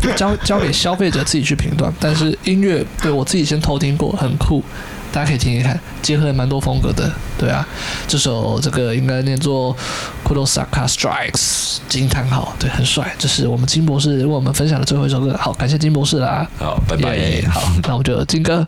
[0.00, 1.92] 这交交给消费者自己去评断。
[2.00, 4.62] 但是音乐，对我自己先偷听过，很酷。
[5.10, 7.66] 大家可以听一看，结合了蛮多风格的，对啊，
[8.06, 9.74] 这首这个应该念作
[10.22, 13.14] Kurosaka Strikes，惊叹号，对，很帅。
[13.18, 18.66] 这是我们金博士为我们分享的最后一首歌，好，感谢金博士啦，好，拜拜，yeah, 好，那我们就金歌。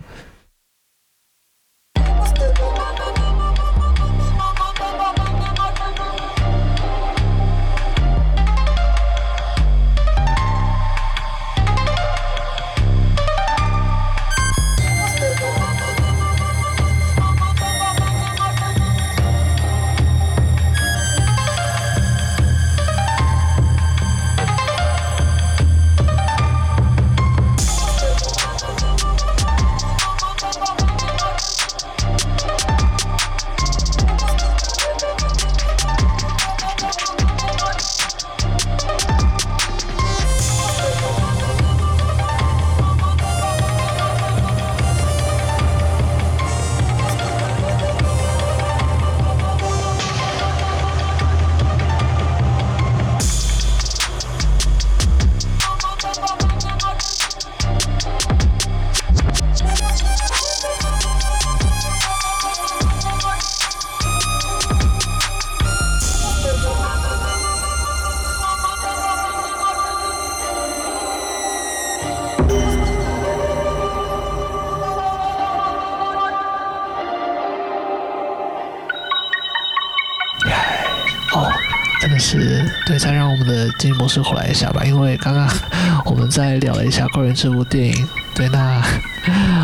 [84.50, 85.48] 一下吧，因为刚刚
[86.04, 88.08] 我们在聊了一下关于这部电影。
[88.34, 88.82] 对，那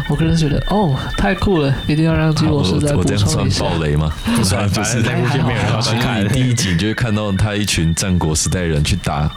[0.09, 3.27] 我个人觉得哦，太酷了，一定要让基博士再补充一下。
[3.27, 4.13] 我这样算暴雷吗？
[4.37, 6.27] 不算， 就是那部片没有人要去看。
[6.29, 9.31] 第一集就会看到他一群战国时代人去打。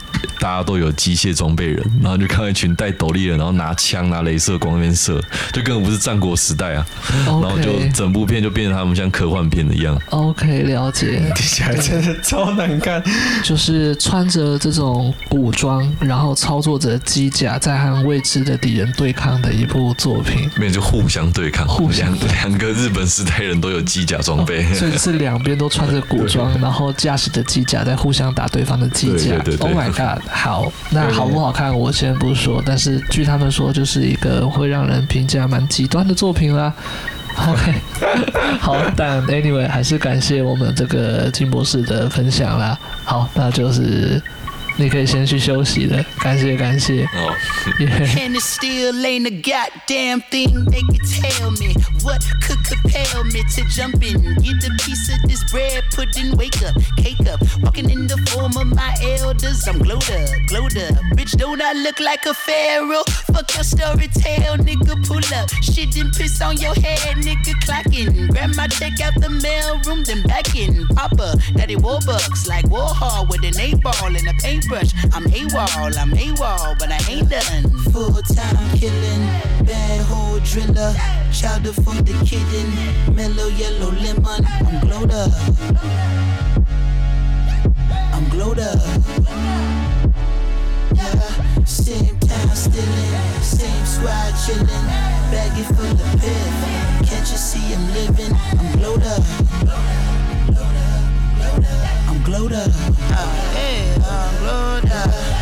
[0.59, 5.17] 大家都有机械装备人，然后就看到一群戴斗笠人，然后拿枪拿镭射光那边射，
[5.53, 6.85] 就根本不是战国时代啊。
[7.25, 7.41] Okay.
[7.41, 9.97] 然后就整部片就变成他们像科幻片的一样。
[10.09, 11.31] OK，了解。
[11.33, 13.01] 听起来真的超难看，
[13.41, 20.49] 就是穿着这种古装，然后操作着机甲，在和未知的敌人对抗的一部作品。
[20.57, 29.37] 没有，就互相对抗，互相两个日本时代人都有机甲装备，哦，所以是两边都穿着古装， 然后驾驶着机甲在互相打对方的机甲。
[29.37, 30.23] 对对对对 Oh my god！
[30.49, 31.71] 好，那好不好看？
[31.71, 36.73] 我先不说，但是据他们说，就是一个会让人评价蛮极端的作品啦。
[37.47, 37.75] OK，
[38.59, 42.75] 好，但 Anyway 还是感谢我们这个金博士的分享啦。
[43.03, 44.19] 好，那就是
[44.78, 46.04] 你可以先去休息了。
[46.20, 47.04] 感谢感谢。
[47.14, 47.34] 哦，
[48.18, 51.74] And it still ain't a goddamn thing they can tell me.
[52.02, 56.36] What could compel me to jump in, get a piece of this bread, put in,
[56.36, 57.40] wake up, cake up.
[57.62, 60.98] Walking in the form of my elders, I'm glowed up, glowed up.
[61.16, 63.04] Bitch, don't I look like a pharaoh?
[63.32, 65.48] Fuck your story tale, nigga, pull up.
[65.62, 68.28] Shit and piss on your head, nigga, clocking.
[68.28, 70.86] Grab my check out the mail room, then back in.
[70.88, 74.34] Papa, daddy Warbucks, like Warhol with an eight ball and a
[74.69, 74.93] paintbrush.
[75.13, 77.69] I'm AWOL, I'm AWOL, but I ain't done.
[77.91, 79.21] Full time killing,
[79.65, 80.93] bad hole driller.
[81.31, 84.45] Chowder for the kitten, mellow yellow lemon.
[84.45, 85.31] I'm glowed up.
[88.13, 88.79] I'm glowed up.
[90.95, 94.85] Yeah, same time stealing, same squad chilling.
[95.31, 97.09] Baggy full of piff.
[97.09, 98.33] Can't you see I'm living?
[98.57, 99.23] I'm glowed up.
[102.09, 102.71] I'm glowed up.
[102.73, 105.38] Oh, hey, I'm glowed up.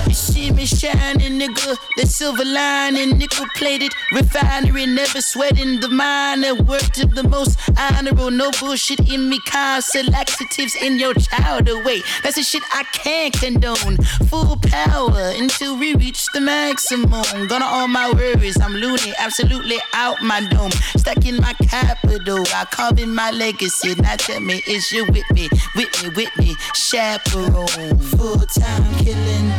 [0.51, 1.77] Me shining, nigga.
[1.97, 6.55] The silver lining, nickel plated refinery, never sweating the minor.
[6.55, 9.39] Worked of the most honorable, no bullshit in me.
[9.45, 12.01] Constant laxatives in your child away.
[12.23, 13.97] That's the shit I can't condone.
[14.29, 17.47] Full power until we reach the maximum.
[17.47, 20.71] Gonna all my worries, I'm loony, absolutely out my dome.
[20.95, 23.95] Stuck in my capital, I carve in my legacy.
[23.95, 25.49] Now tell me, is you with me?
[25.75, 27.97] With me, with me, chaperone.
[27.99, 29.51] Full time killing,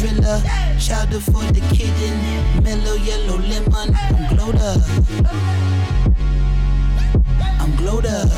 [0.00, 0.40] driller.
[0.78, 2.16] Chowder for the kitten,
[2.64, 3.94] mellow yellow lemon.
[3.94, 4.80] I'm glowed up.
[7.60, 8.30] I'm glowed up.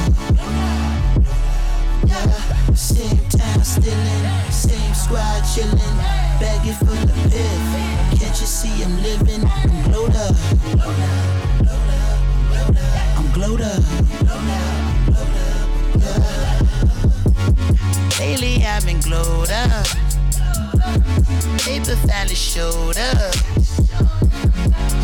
[2.04, 5.96] Yeah, same time stealing, same squad chilling.
[6.40, 8.18] Baggy full of piff.
[8.18, 9.44] Can't you see I'm living?
[9.46, 10.36] I'm glowed up.
[13.16, 13.82] I'm glowed up.
[14.48, 14.82] Yeah.
[18.18, 20.11] Lately I've been glowed up.
[21.64, 23.34] Paper finally showed up.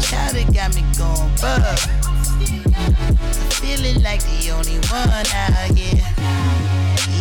[0.02, 1.78] Chowder got me going buck.
[3.60, 6.04] Feeling like the only one out here.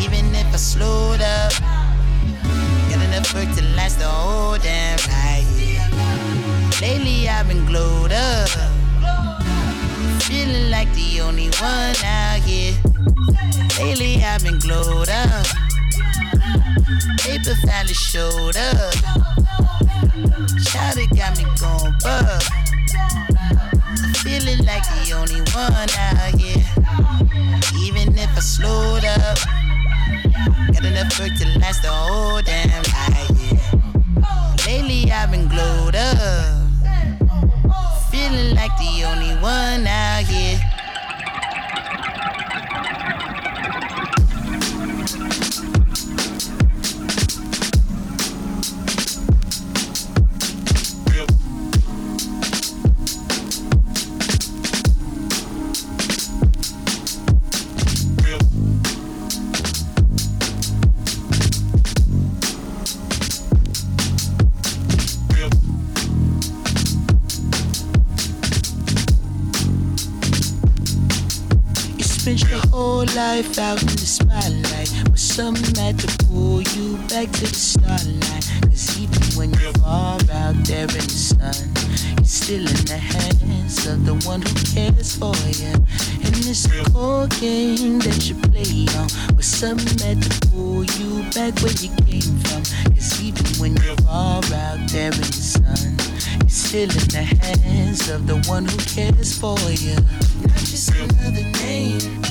[0.01, 1.51] Even if I slowed up,
[2.89, 5.45] got enough work to last the whole damn ride.
[6.81, 8.49] Lately I've been glowed up.
[10.23, 12.75] Feeling like the only one out here.
[13.79, 15.66] Lately I've been glowed up.
[17.19, 18.93] Paper finally showed up.
[20.63, 22.43] Chowder got me going buck.
[24.23, 26.63] Feeling like the only one out here.
[27.79, 29.37] Even if I slowed up,
[30.73, 33.31] got enough work to last the whole damn night.
[34.65, 36.67] Lately I've been glowed up.
[38.11, 40.59] Feeling like the only one out here.
[72.35, 77.31] Spent your whole life out in the spotlight, but something had to pull you back
[77.31, 78.43] to the starlight.
[78.63, 81.55] Cause even when you're far out there in the sun,
[82.17, 85.71] you're still in the hands of the one who cares for you.
[86.19, 91.23] And it's this cold game that you play on, but something had to pull you
[91.31, 92.61] back where you came from.
[92.91, 95.95] Cause even when you're far out there in the sun,
[96.47, 99.95] still in the hands of the one who cares for you.
[100.41, 102.26] Not just another name,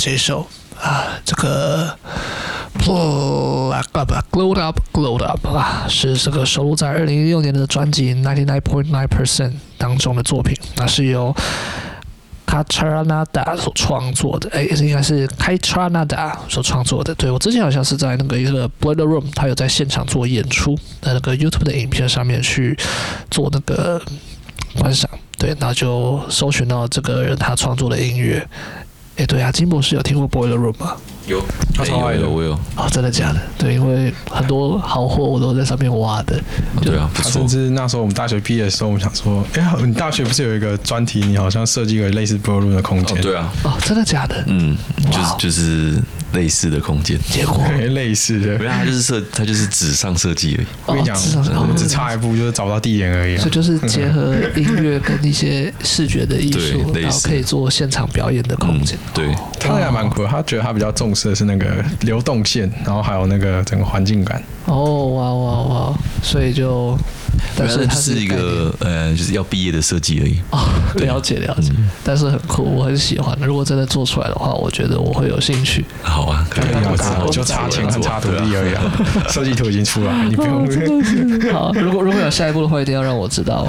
[0.00, 0.46] 这首
[0.80, 1.94] 啊，这个
[2.78, 11.36] blow Up Glowed Up Glowed Up 啊，是这个收录在二零一六年的专辑 Ninety Nine Point Nine Percent 当中的作品，那是由
[12.46, 17.14] Katranada 所创作的，哎，应该是 Katranada 所创作的。
[17.16, 22.74] 对，我之前好像是在那个一个 Boiler Room，他有在现场做演出，在那个 YouTube 的影片上面去
[23.30, 24.00] 做那个
[24.78, 25.10] 观赏。
[25.36, 28.48] 对，那就搜寻到这个人他创作的音乐。
[29.20, 30.96] 哎，对啊，金博士有听过 Boiler Room 吗？
[31.30, 31.42] 有，
[31.74, 32.52] 他超爱的，我有。
[32.76, 33.40] 哦，真的假的？
[33.56, 36.38] 对，因为很多好货我都在上面挖的。
[36.82, 37.32] 对啊，不错。
[37.32, 41.20] 甚至那时候我们大学毕业的时候，我们想说，哎呀，你大学不是有一个专题？
[41.20, 43.20] 你好像设计了类似 Boiler Room 的空间。
[43.20, 43.52] 对啊。
[43.62, 44.44] 哦，真的假的？
[44.48, 44.76] 嗯，
[45.10, 46.02] 就是就是
[46.32, 47.18] 类似的空间。
[47.30, 50.66] 结果 类似的，没有，他就是设，他就是纸上设计而已。
[50.86, 51.16] 我跟你讲，
[51.58, 53.36] 我们只差一步，就是找不到地点而已。
[53.36, 58.98] 所以就是结合音乐跟一些视觉的艺术，然后可以做现场表演的空间。
[59.14, 60.24] 对，他也蛮酷。
[60.26, 61.84] 他觉得他比较重视这是那个。
[62.00, 64.42] 流动线，然后还有那个整个环境感。
[64.64, 65.94] 哦，哇哇哇！
[66.22, 66.96] 所以就，
[67.56, 70.40] 但是它是一个呃，就是要毕业的设计而已。
[70.50, 70.68] 哦，
[71.00, 71.70] 了解了解，
[72.04, 73.36] 但是很酷，我很喜欢。
[73.40, 75.84] 如果真的做出来的话，我觉得我会有兴趣。
[76.02, 78.82] 好啊，可以啊，就差钱和差土地而已啊。
[79.28, 80.60] 设计图已经出来，你不用。
[81.52, 83.66] 好， 如果如果有下一步的话，一定要让我知道。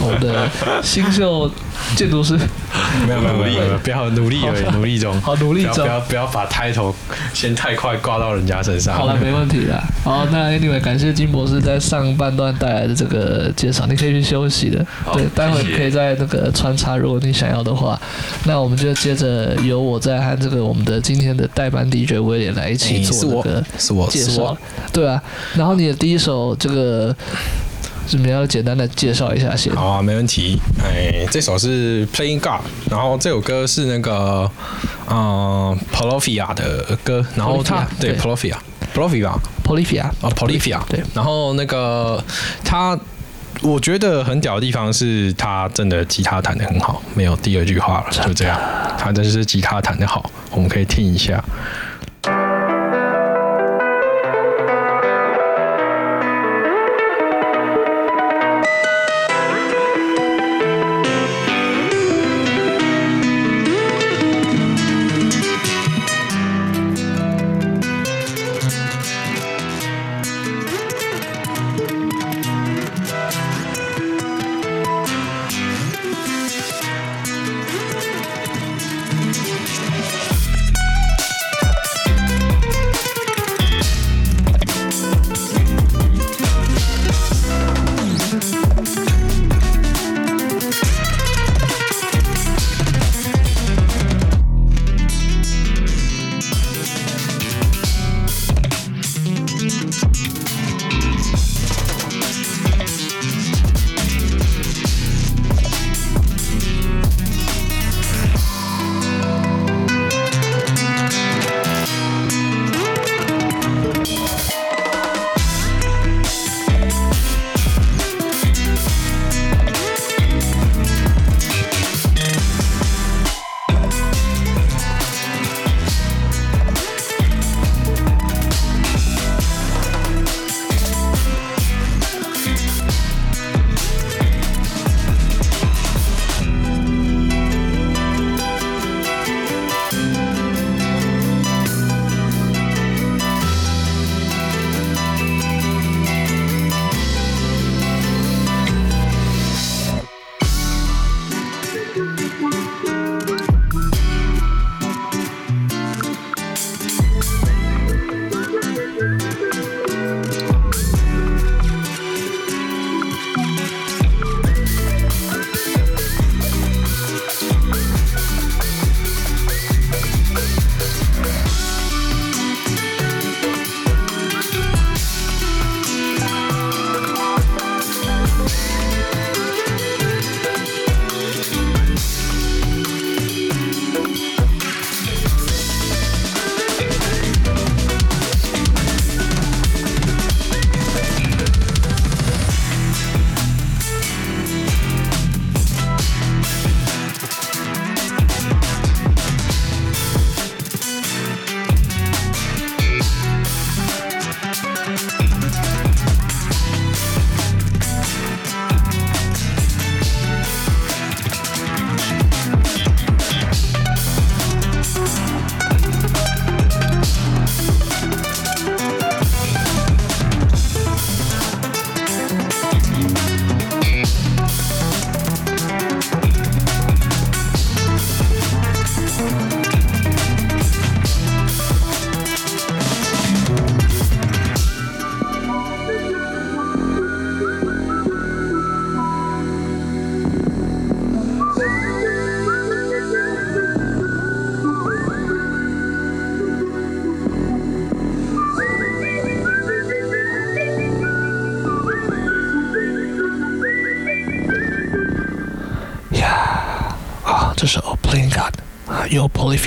[0.00, 0.48] 我的
[0.82, 1.50] 新秀
[1.94, 2.36] 建筑师，
[3.06, 5.20] 没有没有努力，不要努力而已，努力中。
[5.20, 5.74] 好，努力中。
[5.74, 6.92] 不要不要把 title
[7.32, 8.94] 先太快挂到人家身上。
[8.96, 9.82] 好了，没问题了。
[10.04, 14.84] 好，那 Anyway，感谢金博士在上半段带来的这个介绍，你可以去休息的。
[15.12, 18.00] 对，待会可以在那个穿插，如果你想要的话。
[18.44, 24.56] 那我们就接着由我在和这个我们的今天的代班 DJ 威廉来一起做这个是我介绍。
[24.92, 25.22] 对啊，
[25.54, 27.14] 然后你的第一首这个。
[28.04, 29.72] 是不是要简单的介绍一下先？
[29.76, 30.58] 好啊，没问题。
[30.82, 32.60] 哎，这首是 Playing God，
[32.90, 34.50] 然后这首歌是那个
[35.08, 38.16] 嗯 p o l o f i a 的歌，然后他对
[38.94, 41.02] Polyphia，Polyphia，Polyphia 啊 Polyphia 对。
[41.14, 42.22] 然后那个
[42.64, 42.98] 他，
[43.62, 48.58] 我觉得很屌的地方是他真的吉他弹得很好，没有第二句话了，就这样。
[48.98, 51.42] 他真是吉他弹得好，我们可以听一下。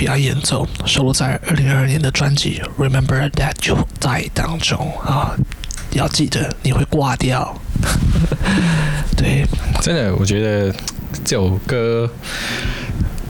[0.04, 5.34] 由演奏，收录在二零二二年的专辑《Remember That》就在当中啊。
[5.92, 7.56] 要记得你会挂掉。
[9.16, 9.46] 对，
[9.80, 10.74] 真的，我觉得
[11.24, 12.10] 这首歌，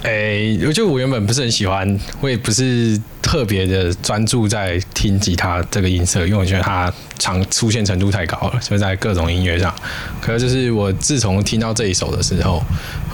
[0.02, 3.01] 哎、我就我原本不是很喜欢，我也不是。
[3.26, 9.74] 特别的专注在听吉他这个音色，因为我觉得它常出现程度太高了，所以在各种音乐上。
[10.20, 12.62] 可是就是我自从听到这一首的时候，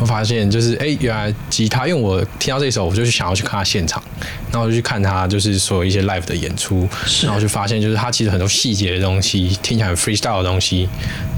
[0.02, 4.02] 我发现就是哎、欸，原来吉他，因为我听到这首，我就想要去看他现场，
[4.50, 6.88] 然后我就去看他就是所有一些 live 的演出，
[7.22, 10.88] 然后就发现就是他其实很多细节的东西，听起来很 freestyle 的东西，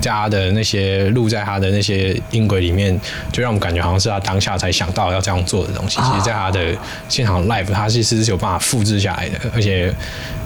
[0.01, 2.99] 在他的那些录在他的那些音轨里面，
[3.31, 6.01] 就让我们感觉好像是他当下才想到要这样做的东西。
[6.01, 6.61] 其实，在他的
[7.09, 8.55] 现场 live，他其实是有办法。
[8.65, 9.93] 复制下来的，而且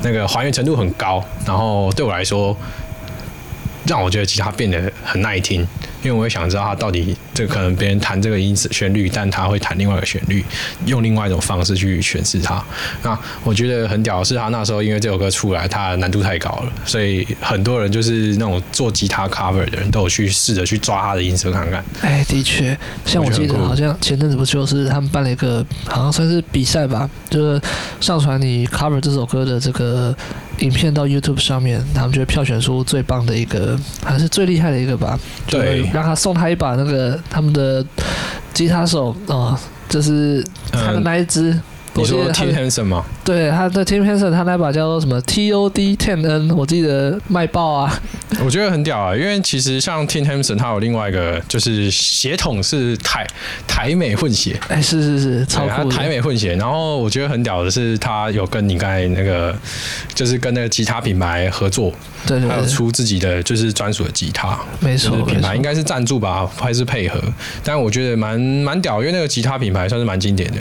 [0.03, 2.55] 那个还原程度很高，然后对我来说，
[3.89, 5.67] 让我觉得吉他变得很耐听。
[6.01, 10.45] 因为我也想知道他到底这可能别人弹这个音色旋律，但他会弹另外一个旋律，
[10.87, 12.63] 用另外一种方式去诠释它。
[13.03, 21.85] 那我觉得很屌的是，他那时候因为这首歌出来，它难度太高了，所以很多人就是那种做吉他 cover 的人都有去试着去抓他的音色看看。
[22.03, 27.61] 哎，的确，像我记得好像前阵子不就是他们办了一个好像算是比赛吧，就是
[28.01, 30.17] 上传你 cover 这首歌的这个
[30.61, 35.19] 影片到 YouTube 上面，他们就会票选出最棒的一个，还是最厉害的一个吧？
[35.47, 35.89] 对。
[35.93, 37.85] 让他送他一把那个他们的
[38.53, 39.59] 吉他手哦，
[39.89, 41.53] 就是他的那一支。
[41.53, 41.63] 嗯
[41.95, 43.05] 你说 Tim Henson 吗？
[43.29, 48.01] 对，他的 Tim Henson，他那把叫做什么 TOD 10N，我记得卖爆啊。
[48.43, 53.27] 我觉得很屌啊，因为其实像 Tim Henson，他有另外一个就是血统是台
[53.67, 54.59] 台美混血。
[54.69, 55.91] 哎，是是是，超酷。
[55.91, 59.55] 台美混血，然后我觉得很屌的是，他有跟你刚才那个，
[60.15, 61.93] 就是跟那个吉他品牌合作，
[62.27, 64.59] 对对，对，还有出自己的就是专属的吉他。
[64.81, 67.23] 没错，品牌应该是赞助吧，还是配合？
[67.63, 70.57] 但我觉得蛮蛮屌，因为那个吉他品牌算是蛮经典的。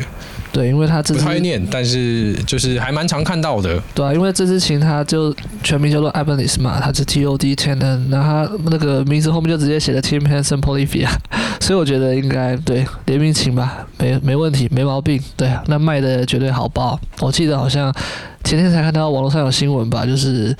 [0.50, 3.80] 对，因为他自己不太念，但是就就是还蛮常看到的。
[3.94, 11.08] 对啊，因为这支琴它就全名叫做 Ibanez 嘛，它是 T O D ten N，然后它那个名字后面就直接写了 Tim Henson Polyphia，
[11.62, 15.22] 所以我觉得应该对联名琴吧，没没问题，没毛病。
[15.36, 17.00] 对啊，那卖的绝对好爆。
[17.20, 17.94] 我记得好像
[18.44, 20.56] 前天才看到网络上有新闻吧，就是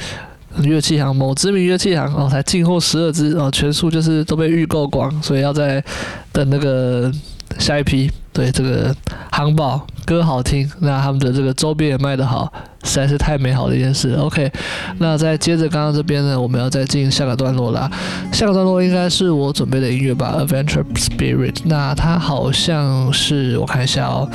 [0.62, 5.84] 乐器行某知名乐器行哦，才进货十二支哦，全数就是都被预购光，所以要再
[6.32, 7.12] 等那个。
[7.60, 8.96] 下一批，对这个
[9.32, 12.54] 夯爆歌好听，那他们的这个周边也卖得好，
[12.84, 14.14] 实在是太美好的一件事。
[14.14, 14.52] OK，
[15.00, 17.90] 那再接着刚刚这边呢，我们要再进下个段落啦。
[18.32, 21.54] 下个段落应该是我准备的音乐吧，《Adventure Spirit》。
[21.66, 24.30] 那它好像是我看一下哦。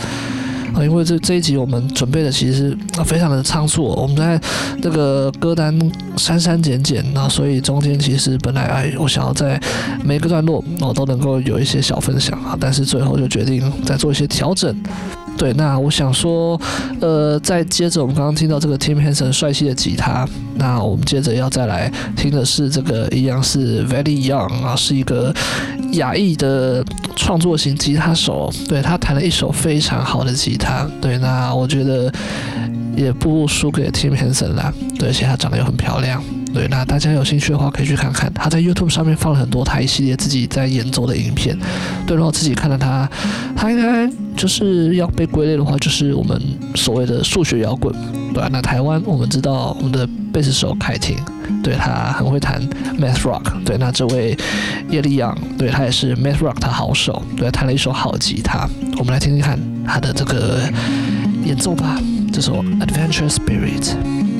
[0.74, 4.40] 啊，因为这这一集我们准备的其实啊非常的仓促，我们在
[4.80, 5.76] 这个歌单
[6.16, 9.60] 删删减减，那所以中间其实本来哎，我想要在
[10.04, 14.74] 每个段落我都能够有一些小分享啊，但是最后就决定再做一些调整。
[15.38, 16.60] 对，那我想说，
[17.00, 25.34] 呃，再接着我们刚刚听到这个 Tim Henson 帅气的吉他，那我们接着要再来听的是这个一样是 Very Young 啊，是一个
[25.92, 26.84] 亚裔的
[27.16, 32.12] 创作型吉他手，对，他弹了一首非常好的吉他，对，那我觉得
[32.96, 36.22] 也不输给 Tim Henson 啦，对，而且他长得又很漂亮。
[36.52, 41.58] 对，那大家有兴趣的话，可以去看看他在 YouTube 上面放了很多他一系列自己在演奏的影片。
[42.06, 43.08] 对，然后自己看了他，
[43.56, 46.40] 他应该就是要被归类的话，就是我们
[46.74, 47.94] 所谓的数学摇滚。
[48.34, 51.16] 对啊，那台湾我们知道我们的贝斯手凯婷，
[51.62, 52.60] 对，他很会弹
[52.98, 53.62] Math Rock。
[53.64, 54.36] 对，那这位
[54.90, 58.68] 叶立扬，对，他也是 Math Rock 的好手，对，弹了一首好吉他。
[58.98, 60.60] 我们来听听看他的这个
[61.44, 62.00] 演奏吧，
[62.32, 64.31] 这首 Adventure Spirit。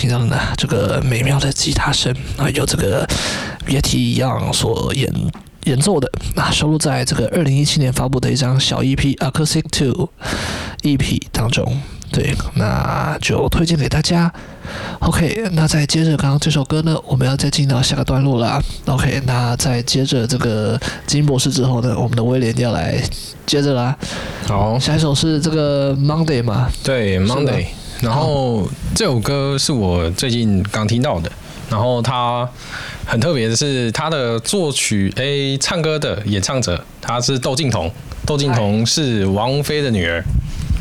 [0.00, 3.06] 听到的呢，这个美妙的吉他声啊，由这个
[3.66, 5.12] Yeti Young 所演
[5.64, 10.08] 演奏的，啊，收录在这个二零一七年发布的一张小 EP《Acoustic Two》
[10.96, 11.78] EP 当中。
[12.10, 14.32] 对，那就推荐给大家。
[15.00, 18.58] OK，那再接着刚刚这首歌呢，我们要再进到下个段落了。
[18.86, 22.98] OK，那再接着这个金博士之后呢，我们的威廉要来
[23.44, 23.94] 接着啦。
[24.46, 26.70] 好，下一首是这个 Monday 嘛？
[26.82, 27.66] 对，Monday。
[28.00, 31.30] 然后这首歌是我最近刚听到的，
[31.68, 32.48] 然后它
[33.06, 37.90] 很特别的是，它的作曲诶，唱歌的演唱者他是窦靖童，
[38.26, 40.24] 窦靖童是王菲的女儿。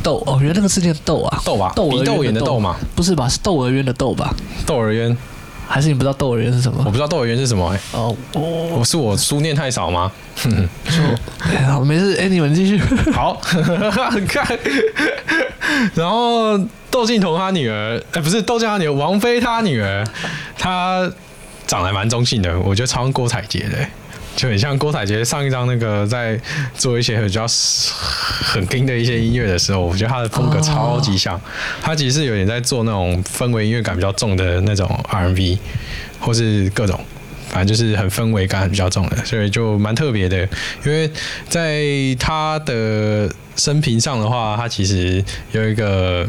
[0.02, 3.28] 窦哦，原来那个是念窦啊，窦吧，窦窦演的窦嘛，不是吧？
[3.28, 4.34] 是窦娥冤的窦吧？
[4.66, 5.16] 窦娥冤，
[5.72, 6.80] 还是你不知道窦儿冤是什么？
[6.84, 7.98] 我不知道窦儿冤是什么哎、欸。
[8.00, 8.42] 哦，我
[8.80, 10.12] 我是我书念太少吗？
[11.54, 12.80] 哎， 好，没事，哎、欸，你们继续。
[13.14, 13.40] 好，
[14.28, 14.58] 看，
[15.94, 16.58] 然后
[16.90, 20.04] 窦靖童他女儿，哎，不是窦靖童他女儿，王菲她女儿，
[20.58, 21.10] 她
[21.68, 23.90] 长得蛮中性的，我觉得超像郭采洁的、欸。
[24.40, 26.40] 就很像郭采洁上一张那个在
[26.74, 27.46] 做一些比较
[28.42, 31.40] 很听的一些音乐的时候，我觉得他的风格超级像。
[31.82, 35.60] 他其实是有点在做那种氛围音乐感比较重的那种 R&B，
[36.22, 36.98] 或是各种，
[37.50, 40.38] 反正就是很氛围感比较重的，所以就蛮特别的。
[40.86, 41.12] 因为
[41.50, 41.84] 在
[42.18, 45.22] 他的生平上的话，他其实
[45.52, 46.26] 有一个。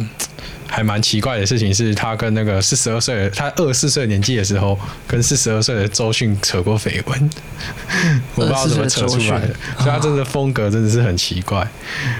[0.70, 7.30] 还蛮奇怪的事情是，他跟那个四十二岁，他二十四岁年纪的时候，跟四十二岁的周迅扯过绯闻，
[8.36, 9.40] 我不知道怎么扯出来。
[9.40, 9.48] 的，
[9.78, 11.66] 所以他真的风格真的是很奇怪。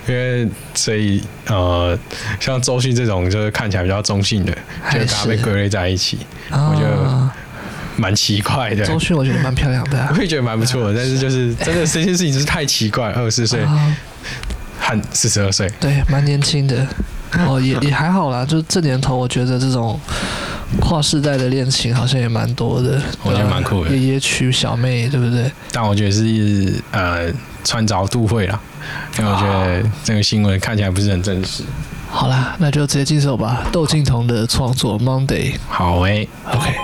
[0.09, 1.97] 因为所以呃，
[2.41, 4.53] 像周迅这种就是看起来比较中性的，
[4.91, 6.19] 就跟他被归类在一起，
[6.51, 7.31] 我觉得
[7.97, 8.85] 蛮奇怪的。
[8.85, 13.61] 周迅我觉得蛮漂亮的，啊， 我也觉得蛮不错的，但是 就是真的这件事情就是太奇怪，二十四岁
[14.81, 16.85] 和四十二岁，对，蛮年轻的。
[17.47, 19.99] 哦，也也还好啦，就这年头，我觉得这种
[20.81, 23.01] 跨世代的恋情好像也蛮多的。
[23.23, 25.51] 我觉得蛮酷的，爷爷娶小妹，对不对？
[25.73, 27.33] 但我觉得是呃，
[27.65, 28.61] 穿凿附会啦，
[29.19, 31.63] 因为我觉得这个新闻看起来不是很真实。
[32.11, 33.63] 好啦，那就直接进手吧。
[33.71, 35.53] 窦靖童的创作《Monday》。
[35.69, 36.75] 好诶、欸、OK。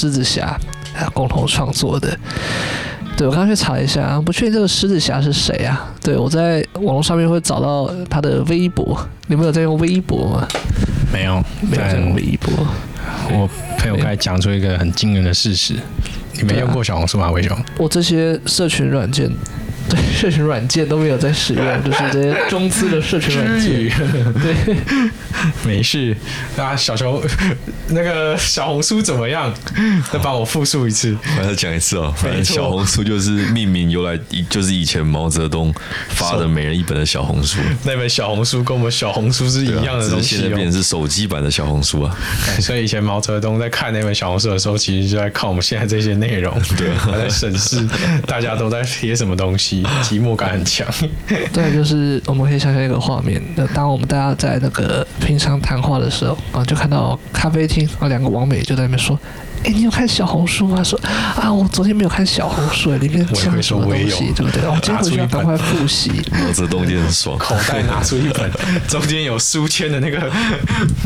[0.00, 0.58] 狮子侠
[0.96, 2.16] 啊共同创作的。
[3.18, 5.92] 对，我刚刚去查一下，不确定这个狮子侠是谁啊？
[6.00, 10.48] 对，我在网络上面会找到他的微博，你们有在用微博吗？
[11.12, 12.66] 没有，没有在用微博。
[13.30, 13.46] 我
[13.78, 15.74] 朋友刚才讲出一个很惊人的事实，
[16.32, 17.30] 你没用过小红书吗？
[17.30, 17.54] 伟雄？
[17.76, 19.30] 我这些社群软件。
[19.88, 23.90] 对，社群软件都没有在使用，就是这些中资的社群软件。
[24.40, 24.76] 对，
[25.66, 26.16] 没事。
[26.56, 27.20] 啊，小熊，
[27.90, 29.52] 那个小红书怎么样？
[30.12, 31.16] 再帮我复述一次。
[31.38, 32.12] 我再讲一次哦。
[32.16, 34.18] 反正小红书就是命名由来，
[34.48, 35.74] 就是以前毛泽东
[36.08, 37.58] 发的每人一本的小红书。
[37.84, 42.16] 那本小红书跟我们小红书是一样的东西，哦，现在变成是手机版的小红书啊。
[42.60, 47.86] 所以以前毛泽东在看那本小红书的时候，其实就在看我们现在这些内容， 对，他在审视
[48.26, 49.82] 大家都在贴什么东西。
[50.02, 50.86] 寂寞感很强。
[51.52, 59.18] 对，就是我们可以想象一个画面，那当我们大家在那个平常谈话的时候啊，就看到咖啡厅啊，两个网美就在那边说。
[59.62, 60.82] 哎，你有看小红书吗？
[60.82, 60.98] 说
[61.36, 64.62] 啊，我昨天没有看小红书，里面讲什么东西，对不对？
[64.66, 66.10] 我今天回去要赶快复习。
[66.32, 68.50] 毛泽东很爽，口袋拿出一本，
[68.88, 70.32] 中间有书签的那个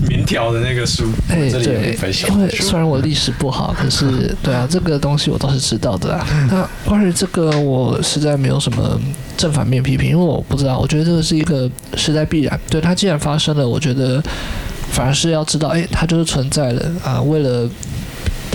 [0.08, 1.10] 棉条的那个书。
[1.28, 1.98] 哎，对，
[2.30, 6.24] 因为虽然我历史不好，可是对啊， 这个东西我倒是知道的啊。
[6.48, 8.96] 那关于这个，我实在没有什么
[9.36, 12.60] 正反面批评，因为我不知道，我觉得这个是一个时代必然。
[12.70, 14.22] 对，它既然发生了，我觉得
[14.94, 17.68] 反而是要知道，哎，它就是存在的啊，为了。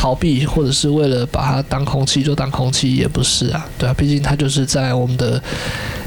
[0.02, 5.44] 逃避，或者是为了把它当空气就当空气，也不是啊，对啊，毕竟它就是在我们的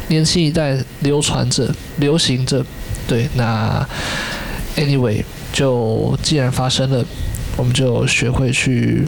[0.08, 2.64] 年轻一代流传着、流行着。
[3.06, 3.86] 对，那
[4.76, 5.22] anyway，
[5.52, 7.04] 就既然发生了，
[7.58, 9.06] 我们就学会去，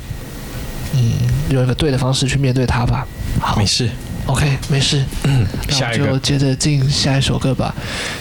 [0.92, 1.12] 嗯，
[1.48, 3.06] 用一个对的方式去面对它吧。
[3.40, 3.88] 好，没事。
[4.26, 5.04] OK，没事。
[5.24, 7.74] 嗯，下一个就接着进下一首歌吧。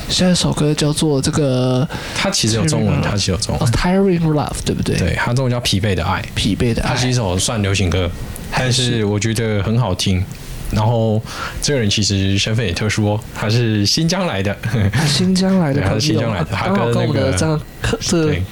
[0.10, 3.72] 下一首歌叫做这个，它其实有中文，它其实有中文。
[3.72, 4.98] Tiring Love，对不对？
[4.98, 6.22] 对，它中文叫疲惫的爱。
[6.36, 6.90] 疲惫的爱。
[6.90, 8.12] 它是一首算流行歌，
[8.52, 10.24] 但是我觉得很好听。
[10.72, 11.22] 然后
[11.62, 14.56] 这个人其实身份也特殊哦，他是新疆来的。
[15.08, 16.46] 新疆来的， 他是新疆来的。
[16.52, 17.62] 他跟那个这样，
[18.12, 18.44] 对。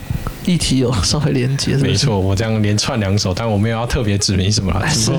[0.45, 4.88] 议题有稍微连接，没错，我这样连串两首，但我没有要特别指明什么啦。
[4.88, 5.11] 是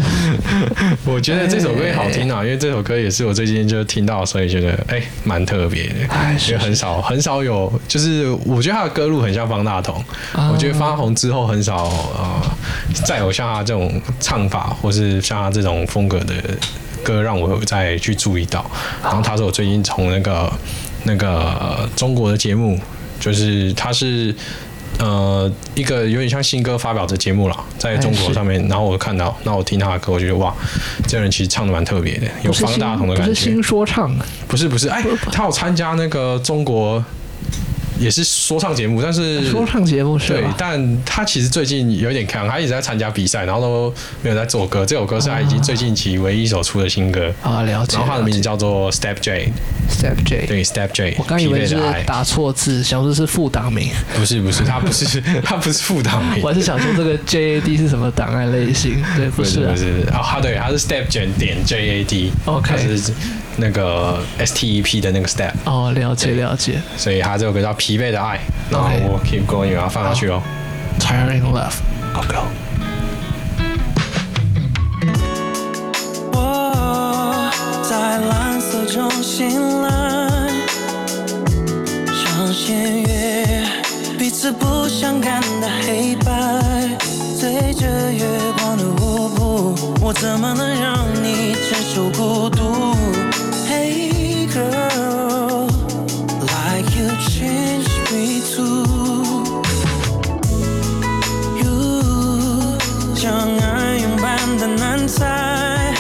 [1.07, 5.95] 我觉得这首歌也好听啊，因为这首歌也是我最近就听到，所以觉得哎，蛮特别的。
[6.49, 10.03] 因为很少很少有，就是我觉得他的歌路很像方大同。
[10.53, 11.85] 我觉得方大同之后很少
[12.17, 12.43] 呃，
[13.05, 16.35] 再有像他这种唱法，或是像他这种风格的
[17.05, 18.69] 歌，让我再去注意到。
[19.03, 20.53] 然后他是我最近从那个
[21.05, 22.81] 那个中国的节目，
[23.21, 24.35] 就是他是。
[24.99, 30.55] 呃，一个有点像新歌发表的节目了，在中国上面，然后我看到，那我听他的歌，我觉得哇，
[31.09, 33.31] 这个人其实唱的蛮特别的，有方大同的感觉。
[33.31, 34.15] 不是新说唱，
[34.47, 37.05] 不是不是，哎，他有参加那个中国。
[38.03, 44.85] 也是说唱节目，但是说唱节目是对，但他其实最近有点看，他一直在参加比赛，然后都没有在做歌。
[44.85, 47.97] 这首歌是他已经最近期唯一一首出的新歌啊，了解。
[47.97, 51.15] 然后他的名字叫做 Step J，Step J，对，Step J。
[51.19, 59.03] 我刚以为是打错字，想说是副档名，不是 不是，他不是他不是副档名，我还是想说这个 J A D 是什么档案类型？
[59.17, 63.13] 对，不是不是啊，他对他是 Step J 点 J A D，OK，是
[63.57, 66.81] 那个 STEP 的那个 step，哦，了解了解。
[66.97, 68.37] 所以他这首歌叫《疲惫的爱》，
[68.71, 68.89] 然后
[69.25, 70.43] keep going，然后放下去哦。
[70.99, 72.45] Tiring love，Go Go。
[76.33, 77.51] 我
[77.83, 80.49] 在蓝色中醒来，
[82.07, 83.67] 像弦乐，
[84.19, 86.33] 彼此不相干的黑白，
[87.37, 88.25] 随着月
[88.59, 92.95] 光的舞步，我怎么能让你承受孤独
[94.53, 95.67] girl,
[96.53, 99.63] like you changed me too.
[101.57, 102.77] You
[103.15, 105.95] 像暗涌般的难猜，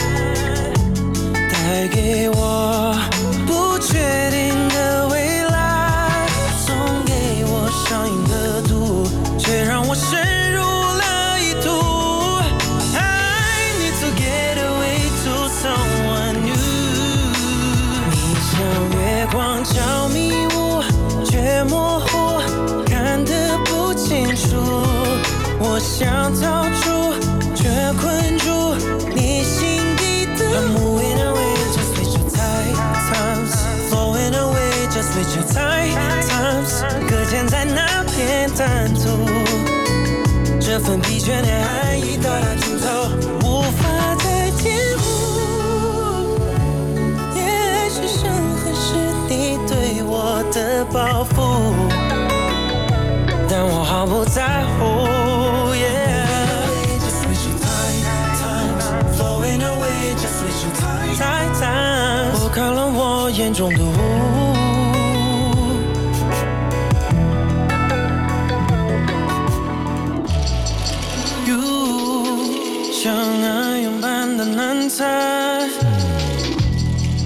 [1.51, 2.62] 带给我
[35.23, 39.01] switch your time times，搁浅在那片滩涂，
[40.61, 42.87] 这份疲倦的爱已到达尽头，
[43.47, 43.89] 无法
[44.19, 45.03] 再填补。
[47.37, 48.97] 也许伤痕是
[49.29, 51.35] 你对我的报复，
[53.49, 55.09] 但我毫不在乎。
[61.15, 64.52] Yeah，time, time, 了我眼中的雾。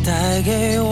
[0.05, 0.86] 带给我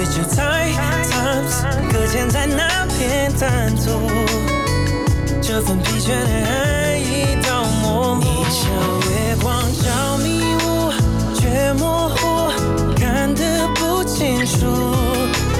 [0.00, 0.74] away just with your tight
[1.10, 1.64] times。
[1.92, 4.08] 搁浅在那片坦途，
[5.42, 8.20] 这份疲倦的爱已到模糊。
[8.20, 8.62] 你像
[9.10, 10.92] 月光悄迷雾，
[11.34, 12.50] 却模糊，
[12.96, 14.66] 看得不清楚。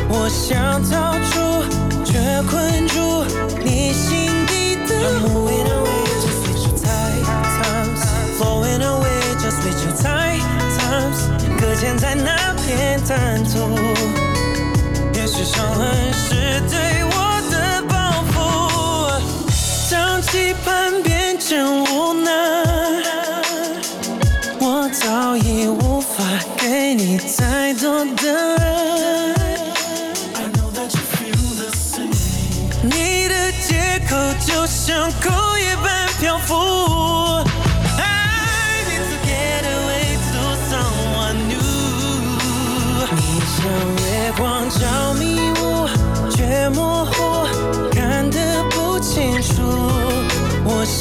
[0.08, 1.62] 我想逃出，
[2.04, 2.18] 却
[2.48, 3.24] 困住
[3.62, 4.90] 你心底的。
[5.00, 7.24] I'm moving away just with your tight
[7.62, 8.02] times,
[8.38, 10.42] flowing away just with your tight
[10.78, 11.28] times。
[11.60, 14.19] 搁浅在那片坦途，也许
[15.52, 17.10] 伤痕是对我
[17.50, 18.34] 的报复。
[19.90, 21.84] 当期盼变成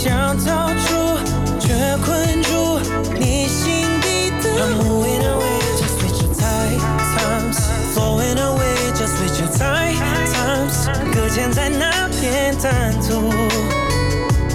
[0.02, 1.20] 想逃出，
[1.60, 1.74] 却
[2.06, 2.80] 困住
[3.20, 4.50] 你心底的。
[4.50, 6.80] I'm moving away just with your tight
[7.18, 7.60] times,
[7.94, 10.00] flowing away just with your tight
[10.32, 10.88] times。
[11.14, 13.30] 搁浅在那片滩涂，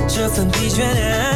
[0.08, 1.33] 这份疲倦的爱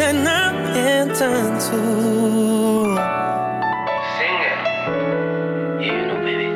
[0.00, 1.20] 搁浅在那片坦
[1.60, 1.76] 途。
[4.16, 4.58] Sing it.
[5.78, 6.48] Yeah, you know, baby.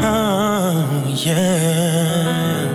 [0.00, 2.72] Oh, yeah.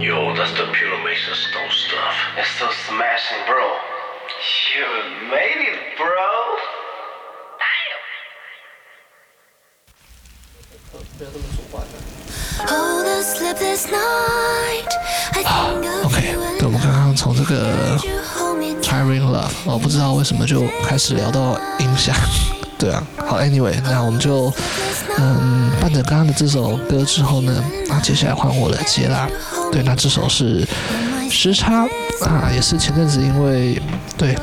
[0.00, 2.16] Yo, that's the pure Mason Stone stuff.
[2.36, 3.62] It's so smashing, bro.
[4.74, 4.88] You
[5.30, 6.26] made it, bro.
[12.66, 14.90] Hold a sleepless night.
[15.32, 17.96] I think of OK，you 对，我们刚刚从这个
[19.08, 22.14] Ring Love 我，不知道为什么就开始聊到音响。
[22.78, 24.52] 对啊，好，Anyway，那我们就
[25.18, 29.28] 嗯伴着刚刚的这首歌之后呢，啊，接下来换我来接啦。
[29.72, 30.66] 对，那这首是
[31.30, 31.86] 时差
[32.24, 33.80] 啊，也是前阵子因为
[34.16, 34.36] 对。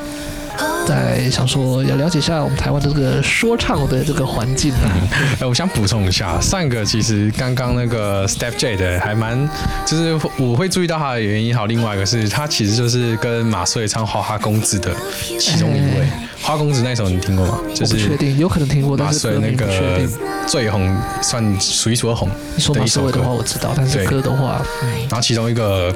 [0.85, 4.91] 在想说要了解一下我们台湾的这个说唱的这个环境啊。
[5.39, 9.49] 哎，我想补充一下，上个其实刚刚那个 Step J 的还蛮，
[9.85, 11.55] 就是我会注意到他的原因。
[11.55, 14.95] 好，另外一个是他其实就是跟马穗唱《花花公子》的
[15.39, 16.01] 其中一位。
[16.01, 16.09] 欸、
[16.41, 17.59] 花公子那首你听过吗？
[17.73, 20.09] 就是确定有可能听过，但是歌名不确定。
[20.45, 22.29] 最红算数一数二红。
[22.55, 25.93] 你说马穗的话我知道，但是歌的话，嗯、然后其中一个。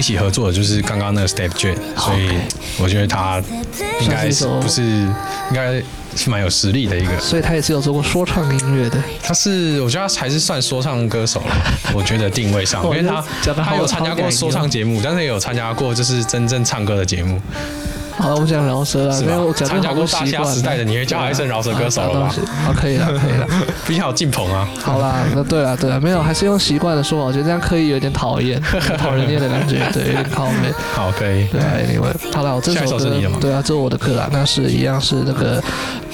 [0.00, 2.30] 一起合作的就是刚刚那个 Step J，所以
[2.78, 3.38] 我觉得他
[4.00, 5.74] 应该是不是应该
[6.16, 8.96] 是蛮有实力的一个，所以他也是有做过说唱音乐的。
[9.22, 11.54] 他是我觉得他还是算说唱歌手了，
[11.92, 13.22] 我觉得定位上，因为他
[13.52, 17.38] 他有参加过说唱节目，但是也有参加过就是真正唱歌的节目。
[18.20, 22.34] 好了，我讲饶舌了，没有参加过大虾时代的，你会叫他一声饶舌歌手了吧？
[22.66, 23.46] 好，可以了，可以了。
[23.88, 24.68] 比较有进棚啊。
[24.82, 28.60] 好啦，那对了，对了，没有，还是用习惯的说，我觉得这样刻意有点讨厌，
[28.98, 30.72] 讨人厌的感觉， 对，有点靠北。
[30.94, 31.46] 好，可以。
[31.46, 33.10] 对，Anyway，好了，我这首歌，
[33.40, 35.62] 对啊，这是我的歌啊，那是一样是那个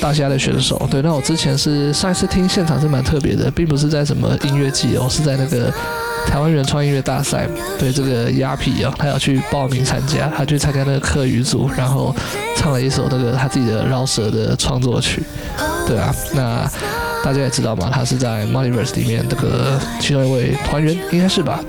[0.01, 0.81] 大虾的选手。
[0.91, 5.73] 对，那我之前是上一次听现场是蛮特别的，并不是在什么音乐季哦，是在那个。
[6.27, 7.48] 台湾原创音乐大赛，
[7.78, 12.15] 对这个鸭皮啊，他要去报名参加，他去参加那个客语组，然后
[12.57, 15.23] 唱了一首那个他自己的饶舌的创作曲，
[15.86, 16.70] 对啊，那
[17.24, 21.61] 大家也知道嘛，他是在 Multiverse 里面这个其中一位团员，应该是吧？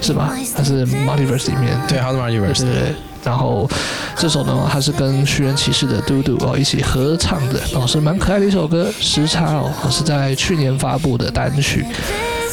[0.00, 0.34] 是吧？
[0.56, 2.94] 他是 Multiverse 里面，对，他是 Multiverse，对。
[3.24, 3.68] 然后
[4.16, 11.84] 这首呢，他是跟虚人骑士的嘟嘟哦一起合唱的，哦，是蛮可爱的一首歌，时差哦，是在去年发布的单曲。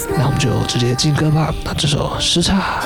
[0.10, 1.54] 那我们就直接进歌吧。
[1.64, 2.82] 那这首《时差》。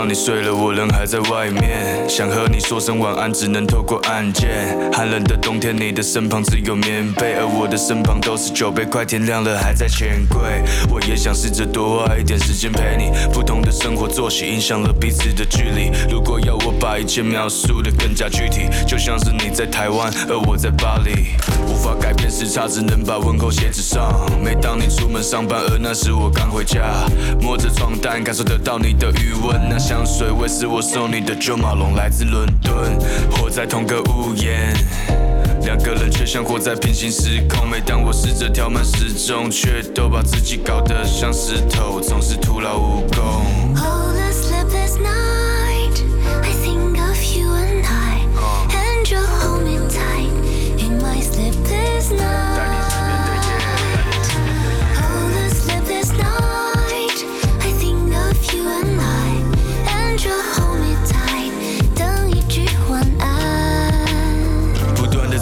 [0.00, 4.74] 当你睡了，我人还在外面，想和你说声晚安，只能透过按键。
[4.90, 8.86] 寒冷的冬天，你的身旁只有棉被，而我的身旁都是酒杯。
[8.86, 10.40] 快天亮了，还在钱柜。
[10.90, 13.10] 我也想试着多花一点时间陪你。
[13.30, 15.92] 不同的生活作息影响了彼此的距离。
[16.10, 21.34] 如果要我把一切描述的更加具体，就像是你在台湾，而我在巴黎。
[21.68, 24.10] 无法改变时差，只能把问候写纸上。
[24.42, 26.80] 每当你出门上班，而那时我刚回家，
[27.38, 29.60] 摸着床单，感受得到你的余温。
[29.68, 32.96] 那香水味是我送你的九马龙，来自伦敦，
[33.28, 34.72] 活在同个屋檐，
[35.64, 37.68] 两个人却像活在平行时空。
[37.68, 43.40] 每当我试着调慢时钟，却都把自己搞得像石头，总是徒劳无功。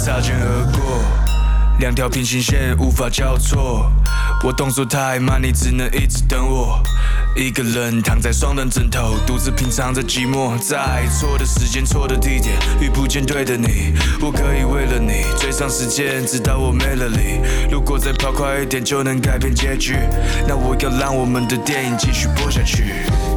[0.08, 1.04] 擦肩而过，
[1.80, 3.92] 两条平行线无法交错。
[4.42, 6.82] 我动作太慢，你只能一直等我。
[7.36, 10.56] 一个人躺在双人枕头，独自品尝着寂寞。
[10.58, 13.92] 在错的时间、错的地点，遇不见对的你。
[14.22, 17.42] 我可以为了你追上时间，直到我没了你。
[17.70, 19.94] 如果再跑快一点就能改变结局，
[20.46, 22.94] 那我要让我们的电影继续播下去。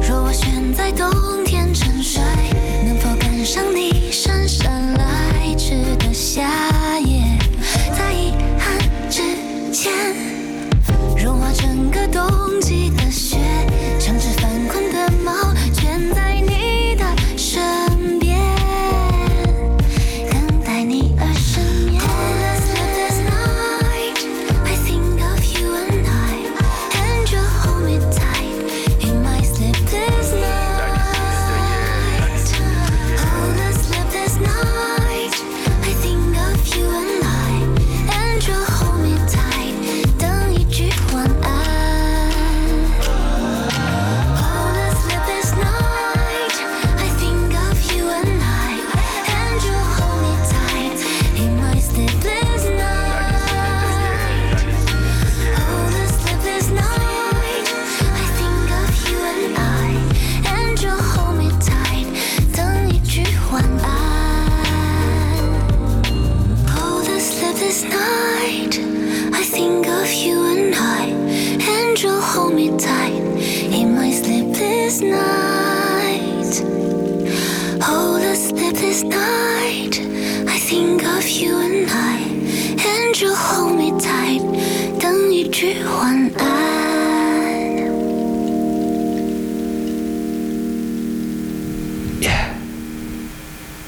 [0.08, 2.22] 若我选在冬天沉睡，
[3.42, 6.48] 爱上你姗姗来迟的夏
[7.00, 7.24] 夜？
[7.90, 8.78] 在遗憾
[9.10, 9.20] 之
[9.72, 9.92] 前，
[11.16, 13.38] 融化整个冬季的雪。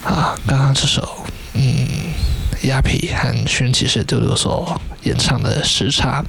[0.04, 1.86] 啊，刚刚这首，嗯，
[2.62, 6.22] 鸭皮和寻骑士杜鲁所演唱的《时差》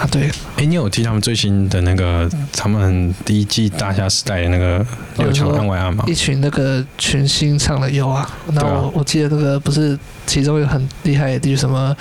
[0.00, 4.84] 啊，对，哎，你有听他们最新的那个他们第一季大虾时代的那个
[5.18, 6.02] 六强案外案吗？
[6.06, 11.94] 一群那个群星唱的有啊，那我、啊、我记得那个不是其中有很厉害的地，什么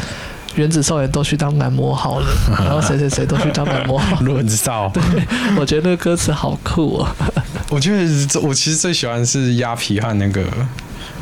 [0.56, 2.28] 原子少年都去当男模好了，
[2.58, 5.04] 然后谁谁谁都去当男模好了， 论少，对，
[5.60, 7.08] 我觉得那个歌词好酷哦。
[7.70, 10.44] 我觉得我其实最喜欢的是鸭皮和那个。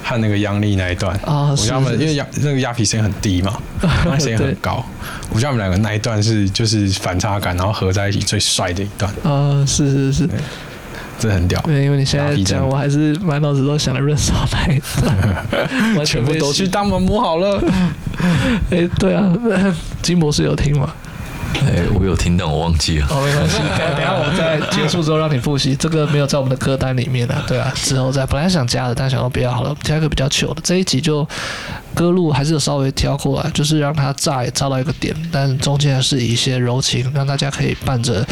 [0.03, 4.84] 和那个央丽那一段啊，我觉得他们因为鸭那个鸭皮声很低嘛，他声音很高，
[5.30, 9.11] 我觉得他们两个那一段是就是反差感，然后合在一起最帅的一段。
[9.24, 10.30] 啊，是是是，
[11.19, 11.60] 这很屌。
[11.61, 17.61] 对，因为你现在讲，我还是满脑子都想着润少那一段， 全部都去当男模好了。
[18.72, 19.34] 哎、欸，对啊，
[20.02, 20.94] 金博士有听吗？
[21.56, 23.07] 哎、欸，我有听，到我忘记了。
[23.10, 23.57] 哦，没关系，
[23.95, 25.76] 等下我在结束之后让你复习。
[25.76, 28.26] 这个没有在我们的歌单里面啊，对啊，之后再。
[28.26, 30.61] 本来想加的，但想要不要好了，加一个比较糗的。
[30.64, 31.28] 这一集就
[31.94, 38.26] 歌路还是有稍微挑过来，就是让它炸也炸到一个点，但中间还是以一些柔情，让大家可以伴着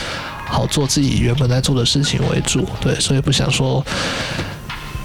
[0.45, 2.67] 好做自己原本在做的事情为主。
[2.79, 3.83] 对，所以不想说。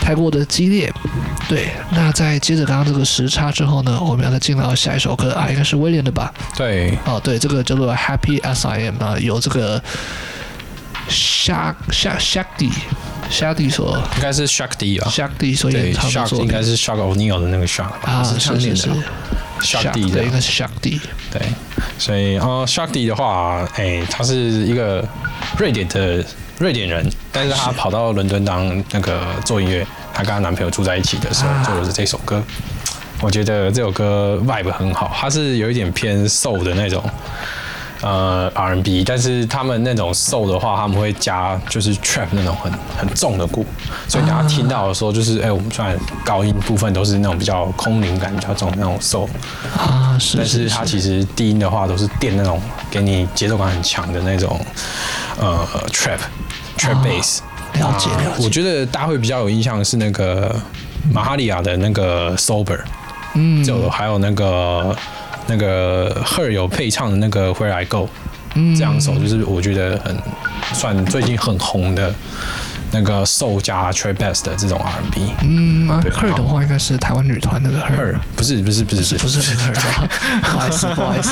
[0.01, 0.93] 太过的激烈，
[1.49, 1.69] 对。
[1.93, 6.33] 那在接着刚刚这个时差之后呢，我们要再进到下一首歌啊，应该是威廉的吧？
[6.57, 6.99] 对。
[7.05, 9.81] 哦，对，这个叫做 Happy As I Am 啊，有这个
[11.09, 12.73] Shak Shak Shakti
[13.31, 18.89] Shakti 所应该是 Shakti 啊，Shakti 所演唱的应该是 Shak O'Neal 的那个 Shak 啊，是是是
[19.61, 20.99] ，Shakti 对，应该是 Shakti。
[21.31, 21.43] 对，
[21.99, 25.07] 所以啊，Shakti 的话，哎，他是一个
[25.59, 26.25] 瑞典的。
[26.61, 32.43] 瑞典人，但是她跑到伦敦当那个做音乐，她跟她男朋友住在一起的时候做的是这首歌。
[33.23, 37.03] 我觉得这首歌 vibe 很好，它是有一点偏 soul 的那种
[38.03, 43.65] 呃 R&B，但是他们那种 soul 的话，他们会加就是 trap 那种很很重的鼓，
[44.07, 49.27] 所以大家听到的时候就是哎、欸，我们虽然高音部分都是那种比较空灵感比较重那种 soul
[49.79, 52.61] 啊，是，但是它其实低音的话都是电那种
[52.91, 54.61] 给你节奏感很强的那种
[55.39, 56.19] 呃 trap。
[56.81, 57.41] Trap bass，
[57.75, 58.43] 了解了解。
[58.43, 60.59] 我觉得大家会比较有印象的是那个
[61.13, 62.81] 玛哈利亚的那个 Sober，
[63.35, 64.97] 嗯，就还有那个
[65.47, 68.09] 那个 Her 有配唱的那个 Where I Go，
[68.55, 70.17] 嗯，这两首就是我觉得很
[70.73, 72.15] 算最近很红的。
[72.93, 79.17] 那个 soul 加 trap bass 的这种 R&B，嗯，Her 的话应该是台湾女团那个 Her，不是不是不是。
[79.17, 80.09] 不是 Her，
[80.43, 81.31] 不好意思 不好意思，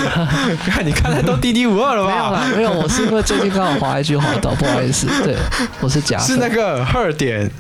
[0.71, 2.11] 看你看的都滴滴五二了吧？
[2.11, 5.37] 没有啦没有，我是因为最近刚好滑一句滑到，不好意思，对，
[5.81, 7.51] 我是假，是那个 Her 点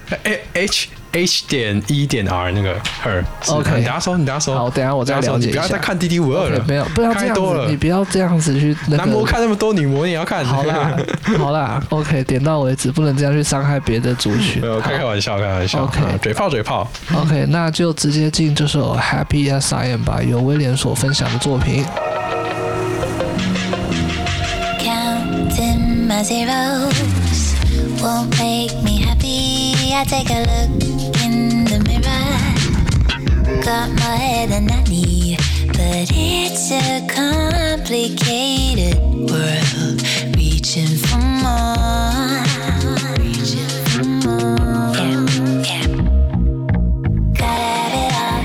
[0.54, 0.88] H。
[1.12, 4.54] H 点一点 R 那个 Her OK，你等下说，你等下说。
[4.54, 5.52] 好，等下我再了解一下。
[5.52, 8.76] 你不要再看 D D 五二了，没有，不要这样子，你不要这样子去。
[8.88, 10.44] 男模看那么多，女模也要看。
[10.44, 10.96] 好啦，
[11.38, 14.60] 好啦，OK，点到为止，不能这样去伤害别的族群。
[14.60, 15.84] 没有，开开玩笑，开玩笑。
[15.84, 16.86] OK，嘴炮嘴炮。
[17.14, 21.84] OK，那就直接进这首 Happy As I Am 吧，由威廉所分享的作品。
[24.80, 26.92] Counting my zeros
[28.00, 29.57] won't make me happy.
[29.94, 30.70] I take a look.
[31.24, 32.38] In the mirror.
[33.62, 35.38] Got more than I need,
[35.68, 38.96] but it's a complicated
[39.28, 40.02] world.
[40.36, 42.44] Reaching for more,
[43.18, 44.94] reaching for more.
[44.94, 45.26] Yeah,
[45.66, 45.86] yeah.
[47.34, 48.40] Gotta have it all.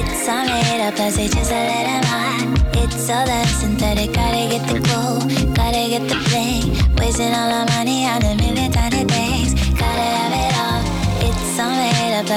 [0.00, 2.82] It's all made up, I say just a little more.
[2.84, 4.12] It's all that synthetic.
[4.12, 5.20] Gotta get the glow,
[5.54, 6.64] gotta get the bling.
[6.96, 8.47] Wasting all our money on a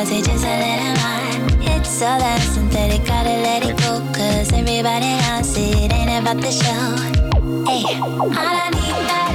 [0.02, 1.78] up, I just a little more.
[1.78, 4.00] It's all that synthetic, gotta let it go.
[4.14, 6.96] Cause everybody else, it ain't about the show.
[7.70, 9.31] Hey, all I need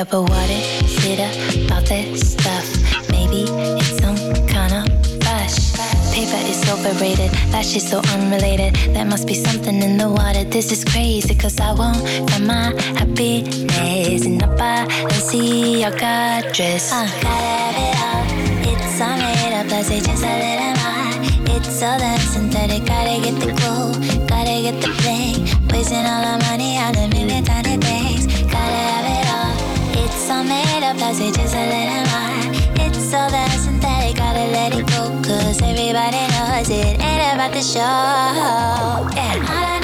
[0.00, 0.06] ya.
[0.10, 1.20] But what is it
[1.66, 2.66] about this stuff?
[3.10, 3.44] Maybe
[3.78, 4.16] it's some
[4.46, 4.84] kind of
[5.26, 5.56] rush.
[6.12, 8.74] Paper is overrated, that shit's so unrelated.
[8.94, 10.44] There must be something in the water.
[10.44, 12.00] This is crazy, cause I won't
[12.30, 16.92] find my happiness in a Balenciaga dress.
[16.92, 18.24] Uh, gotta have it all,
[18.72, 21.56] it's all made up, I say just a little more.
[21.56, 22.84] It's all that synthetic.
[22.86, 23.92] Gotta get the glow,
[24.26, 25.38] gotta get the bling.
[25.70, 28.09] Wasting all our money on a million tiny things.
[30.30, 32.86] All made up, plus it's just a little more.
[32.86, 34.16] It's all that synthetic.
[34.16, 37.80] Gotta let it go, cause everybody knows it ain't about the show.
[39.16, 39.79] Yeah,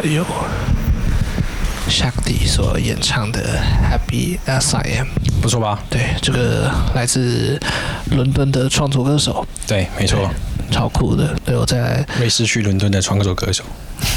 [0.00, 0.24] 个有
[1.88, 3.40] 夏迪所演唱的
[4.10, 5.06] 《Happy As I Am》，
[5.40, 5.78] 不错吧？
[5.88, 7.60] 对，这个来自
[8.10, 10.28] 伦敦的创作歌手，对，没错，
[10.70, 11.36] 超酷的。
[11.44, 13.62] 对我在瑞士去伦敦的创作歌手，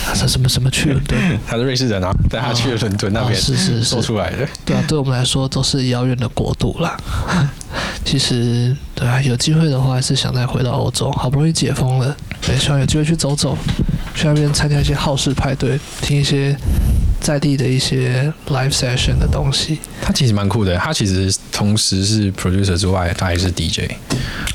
[0.05, 1.19] 他什么什么去伦敦？
[1.45, 4.47] 他是瑞士人啊，但他去了伦敦那边、哦是是是做出来的。
[4.65, 6.97] 对啊，对我们来说都是遥远的国度啦。
[8.05, 11.11] 其实，对啊，有机会的话，还是想再回到欧洲。
[11.11, 13.57] 好不容易解封了，对，希望有机会去走走，
[14.17, 16.57] 去那边参加一些好事派对，听一些
[17.21, 19.77] 在地的一些 live session 的东西。
[20.01, 23.91] 他其实蛮酷的，他其实同时是 producer 之外，他也是 DJ。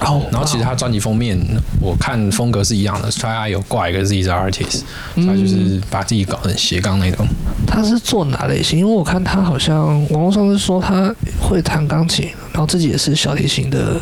[0.01, 1.39] 哦，然后其实他专辑封面，
[1.81, 4.83] 我看风格是一样的，他有挂一个自己的 artist，
[5.15, 7.25] 他就是把自己搞成斜杠那种。
[7.67, 8.81] 他是做哪类型？
[8.81, 14.01] 因为我看他好像网络上是说他会弹钢琴，然后自己也是小提琴的，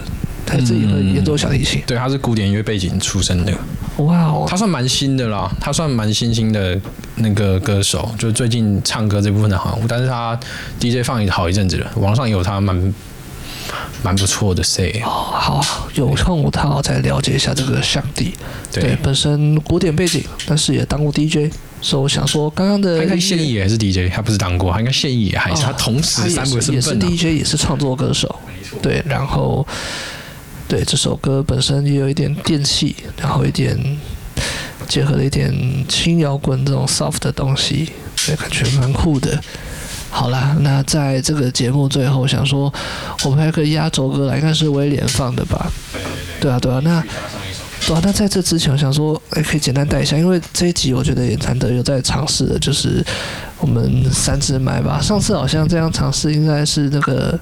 [0.51, 1.83] 他自己会演奏小提琴。
[1.87, 3.53] 对，他是古典音乐背景出身的。
[3.99, 6.81] 哇哦，他算蛮新的啦，他算蛮新兴的
[7.17, 10.39] 那个歌手，就是最近唱歌这部分的好，但是他
[10.81, 12.95] DJ 放好一阵子了，网上有他蛮
[14.03, 15.01] 蛮不错的 say。
[15.05, 18.33] 哦，好，有空我他好再了解一下这个向帝。
[18.73, 21.53] 对，本身古典背景，但是也当过 DJ，
[21.83, 28.35] 所以我想说，刚刚的他应该现役也是 DJ，他不是当过，他应该现役也还是，哦、他同时三个身份、啊、也是 DJ，也是创作歌手。
[28.81, 29.67] 对，然后
[30.71, 33.77] 对这首歌本身也有一点电器，然后一点
[34.87, 35.53] 结合了一点
[35.89, 37.91] 轻摇滚这种 soft 的东西，
[38.25, 39.37] 对，感觉蛮酷的。
[40.11, 42.73] 好啦，那在这个节目最后，想说
[43.25, 45.73] 我们还有个压轴歌啦，应该是威廉放的吧？
[46.41, 47.03] 对啊，对啊，那
[47.85, 53.05] 对啊，那在这之前，我想说，哎，可以简单带一下，因为这一集我觉得也难得有在尝试的，就是
[53.59, 55.01] 我们三支麦吧。
[55.03, 57.37] 上次好像这样尝试，应该是那个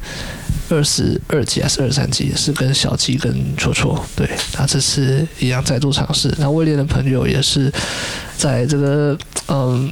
[0.71, 4.05] 二十二集还是二十三集，是跟小鸡跟戳戳。
[4.15, 4.29] 对，
[4.59, 6.35] 那这次一样再度尝试。
[6.39, 7.73] 那威廉的朋友也是
[8.37, 9.19] 在这个
[9.49, 9.91] 嗯。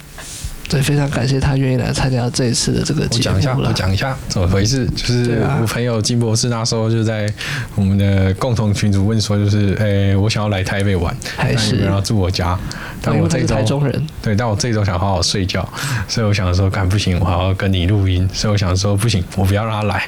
[0.68, 3.36] 对，非常感谢他愿意来参加这一次的这个节目。
[3.36, 4.86] 我讲一下，我讲一下怎么回事。
[4.97, 7.32] 就是我朋友金博士那时候就在
[7.74, 12.59] 我们的共同群组问说，就是诶，我想要来台北玩，还是要住我家？
[13.01, 15.68] 但我这一周台中人，对，但我这一周想好好睡觉，
[16.09, 20.05] 所以我想说，干不行，我还要跟你录音，所以我想说不行，我不要让他来。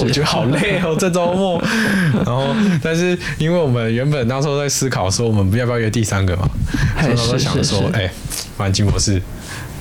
[0.00, 1.60] 我觉得好累哦，这周末。
[2.14, 6.48] 然后，但是因为我们原本那时候在思考说，我们要不要约第三个嘛？
[7.00, 8.08] 所以我想说，哎，
[8.56, 9.20] 反正金博士。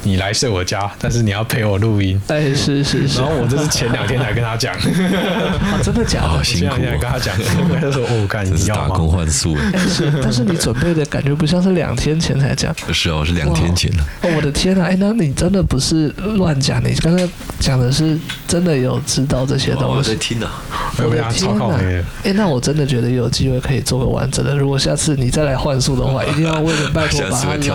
[0.03, 2.19] 你来睡我家，但是你要陪我录音。
[2.27, 3.19] 哎，是是是。
[3.19, 4.73] 然后我这是前两天才跟他讲。
[4.79, 6.27] 啊，真的假的？
[6.29, 6.75] 好辛苦。
[6.75, 7.35] 前两天才跟他讲，
[7.81, 9.57] 他说：“哦，干，你要？”打工换宿。
[9.89, 12.73] 是，但是你准备的感觉不像是两天前才讲。
[12.93, 14.03] 是哦，是两天前了。
[14.23, 14.85] 哦，我的天啊！
[14.89, 17.27] 哎，那你真的不是乱讲，你刚才
[17.59, 18.17] 讲的是
[18.47, 19.97] 真的有知道这些东西。
[19.97, 20.61] 我在听啊。
[20.97, 21.79] 我的天哪！
[22.23, 24.55] 哎，那我真的觉得有机会可以做个完整的。
[24.55, 27.69] 如果下次你再来换宿的话， 一定要为了拜托把他拉住。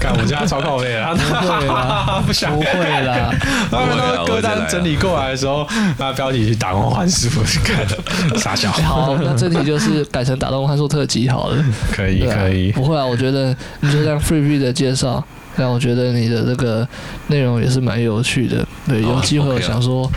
[0.00, 1.11] 干，我家超靠背啊。
[1.16, 3.30] 不会啦， 不想不会啦。
[3.70, 5.66] 然后歌单整理过来的时候，
[5.98, 7.28] 那标题是打工换宿，
[7.64, 8.70] 看了傻笑。
[8.72, 11.64] 好，那这题就是改成打工换术特辑好了。
[11.92, 12.72] 可以，可以。
[12.72, 15.22] 不会啊，我觉得你就这样 free free 的介绍，
[15.56, 16.86] 让我觉得你的这个
[17.28, 18.66] 内容也是蛮有趣的。
[18.88, 20.10] 对，有机会我想说，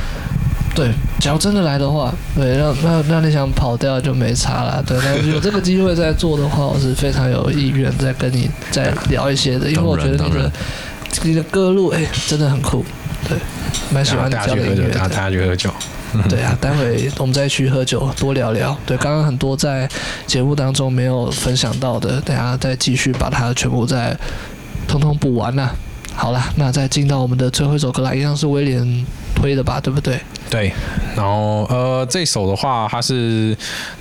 [0.76, 4.84] 对，假如真的来的话，对，让那那你想跑掉就没差了。
[4.86, 10.52] 对，那有这个机会再做的话，我是非常有意愿再跟你再聊一些的，因为我觉得你的。
[11.24, 12.84] 你的歌路哎、欸，真的很酷，
[13.26, 13.38] 对，
[13.90, 15.00] 蛮喜欢你这样的音乐的。
[15.00, 15.74] 大家去喝酒，
[16.28, 18.78] 对啊，待会我们再去喝酒，多聊聊。
[18.86, 19.90] 对，刚刚很多在
[20.28, 24.16] 节目当中没有分享到的，等下再继续把它全部再
[24.90, 25.74] 通通补完了。
[26.14, 29.06] 好了，那再进到我们的最后一首歌啦，一样是威廉
[29.36, 30.20] 推的吧，对不对？
[30.50, 30.72] 对，
[31.16, 33.56] 然后呃，这首的话，它是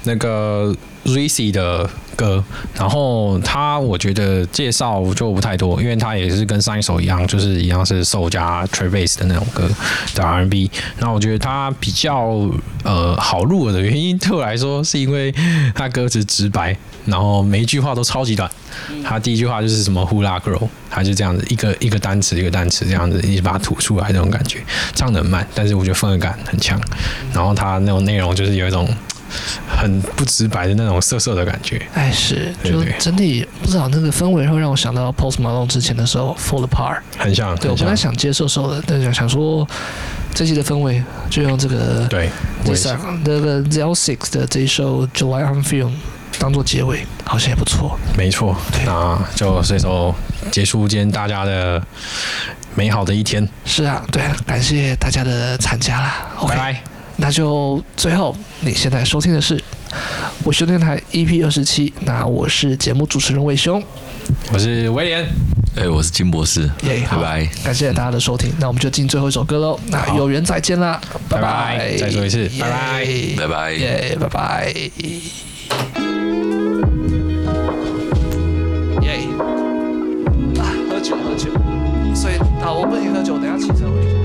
[0.04, 0.74] 那个
[1.04, 2.42] Rizzy 的歌，
[2.74, 9.68] 然后他我觉得介绍就不太多，因为他也是跟上一首一样，就是一样是 Soul 加 Trap Bass 的那种歌
[10.14, 10.70] 的 R&B。
[10.98, 12.48] 然后我觉得他比较
[12.84, 15.34] 呃好入耳的原因，对我来说是因为
[15.74, 18.50] 他歌词直白，然后每一句话都超级短。
[19.04, 24.58] 他第一句话就是什么 Hula Girl，他就这样子一个一个单词一个单词这样子一直把它吐出来这种感觉，
[24.94, 26.80] 唱的很慢，但是我觉得氛围感很强。
[27.32, 28.88] 然后它那种内容就是有一种。
[29.66, 37.56] 很不直白的那种涩涩的感觉，哎，是，就整体不知道那个氛围会让我想到 Post Malone 之前的时候 Fall Apart，很像。
[37.56, 39.66] 对，我本来想接受受的，但是想说
[40.32, 42.30] 这期的氛围就用这个对，
[42.64, 45.90] 这首那个 L6 的这一首 July on Film
[46.38, 47.98] 当做结尾，好像也不错。
[48.16, 48.56] 没错，
[48.86, 50.14] 那就这首
[50.52, 51.82] 结束今天大家的
[52.74, 53.48] 美好的一天。
[53.64, 56.82] 是啊，对，感谢大家的参加啦拜。
[57.16, 59.62] 那就最后，你现在收听的是
[60.42, 61.94] 我修电台 EP 二十七。
[62.00, 63.80] 那我是节目主持人魏兄，
[64.52, 65.22] 我是威廉，
[65.76, 66.68] 哎、欸，我是金博士。
[66.82, 68.52] 耶，拜拜，感谢大家的收听。
[68.58, 69.78] 那我们就进最后一首歌喽。
[69.86, 71.96] 那有缘再见啦，拜拜。
[71.96, 73.06] 再说一次，拜拜，
[73.36, 74.74] 拜拜，耶，拜拜。
[82.64, 84.23] 好，我不能喝酒，等下骑车回去。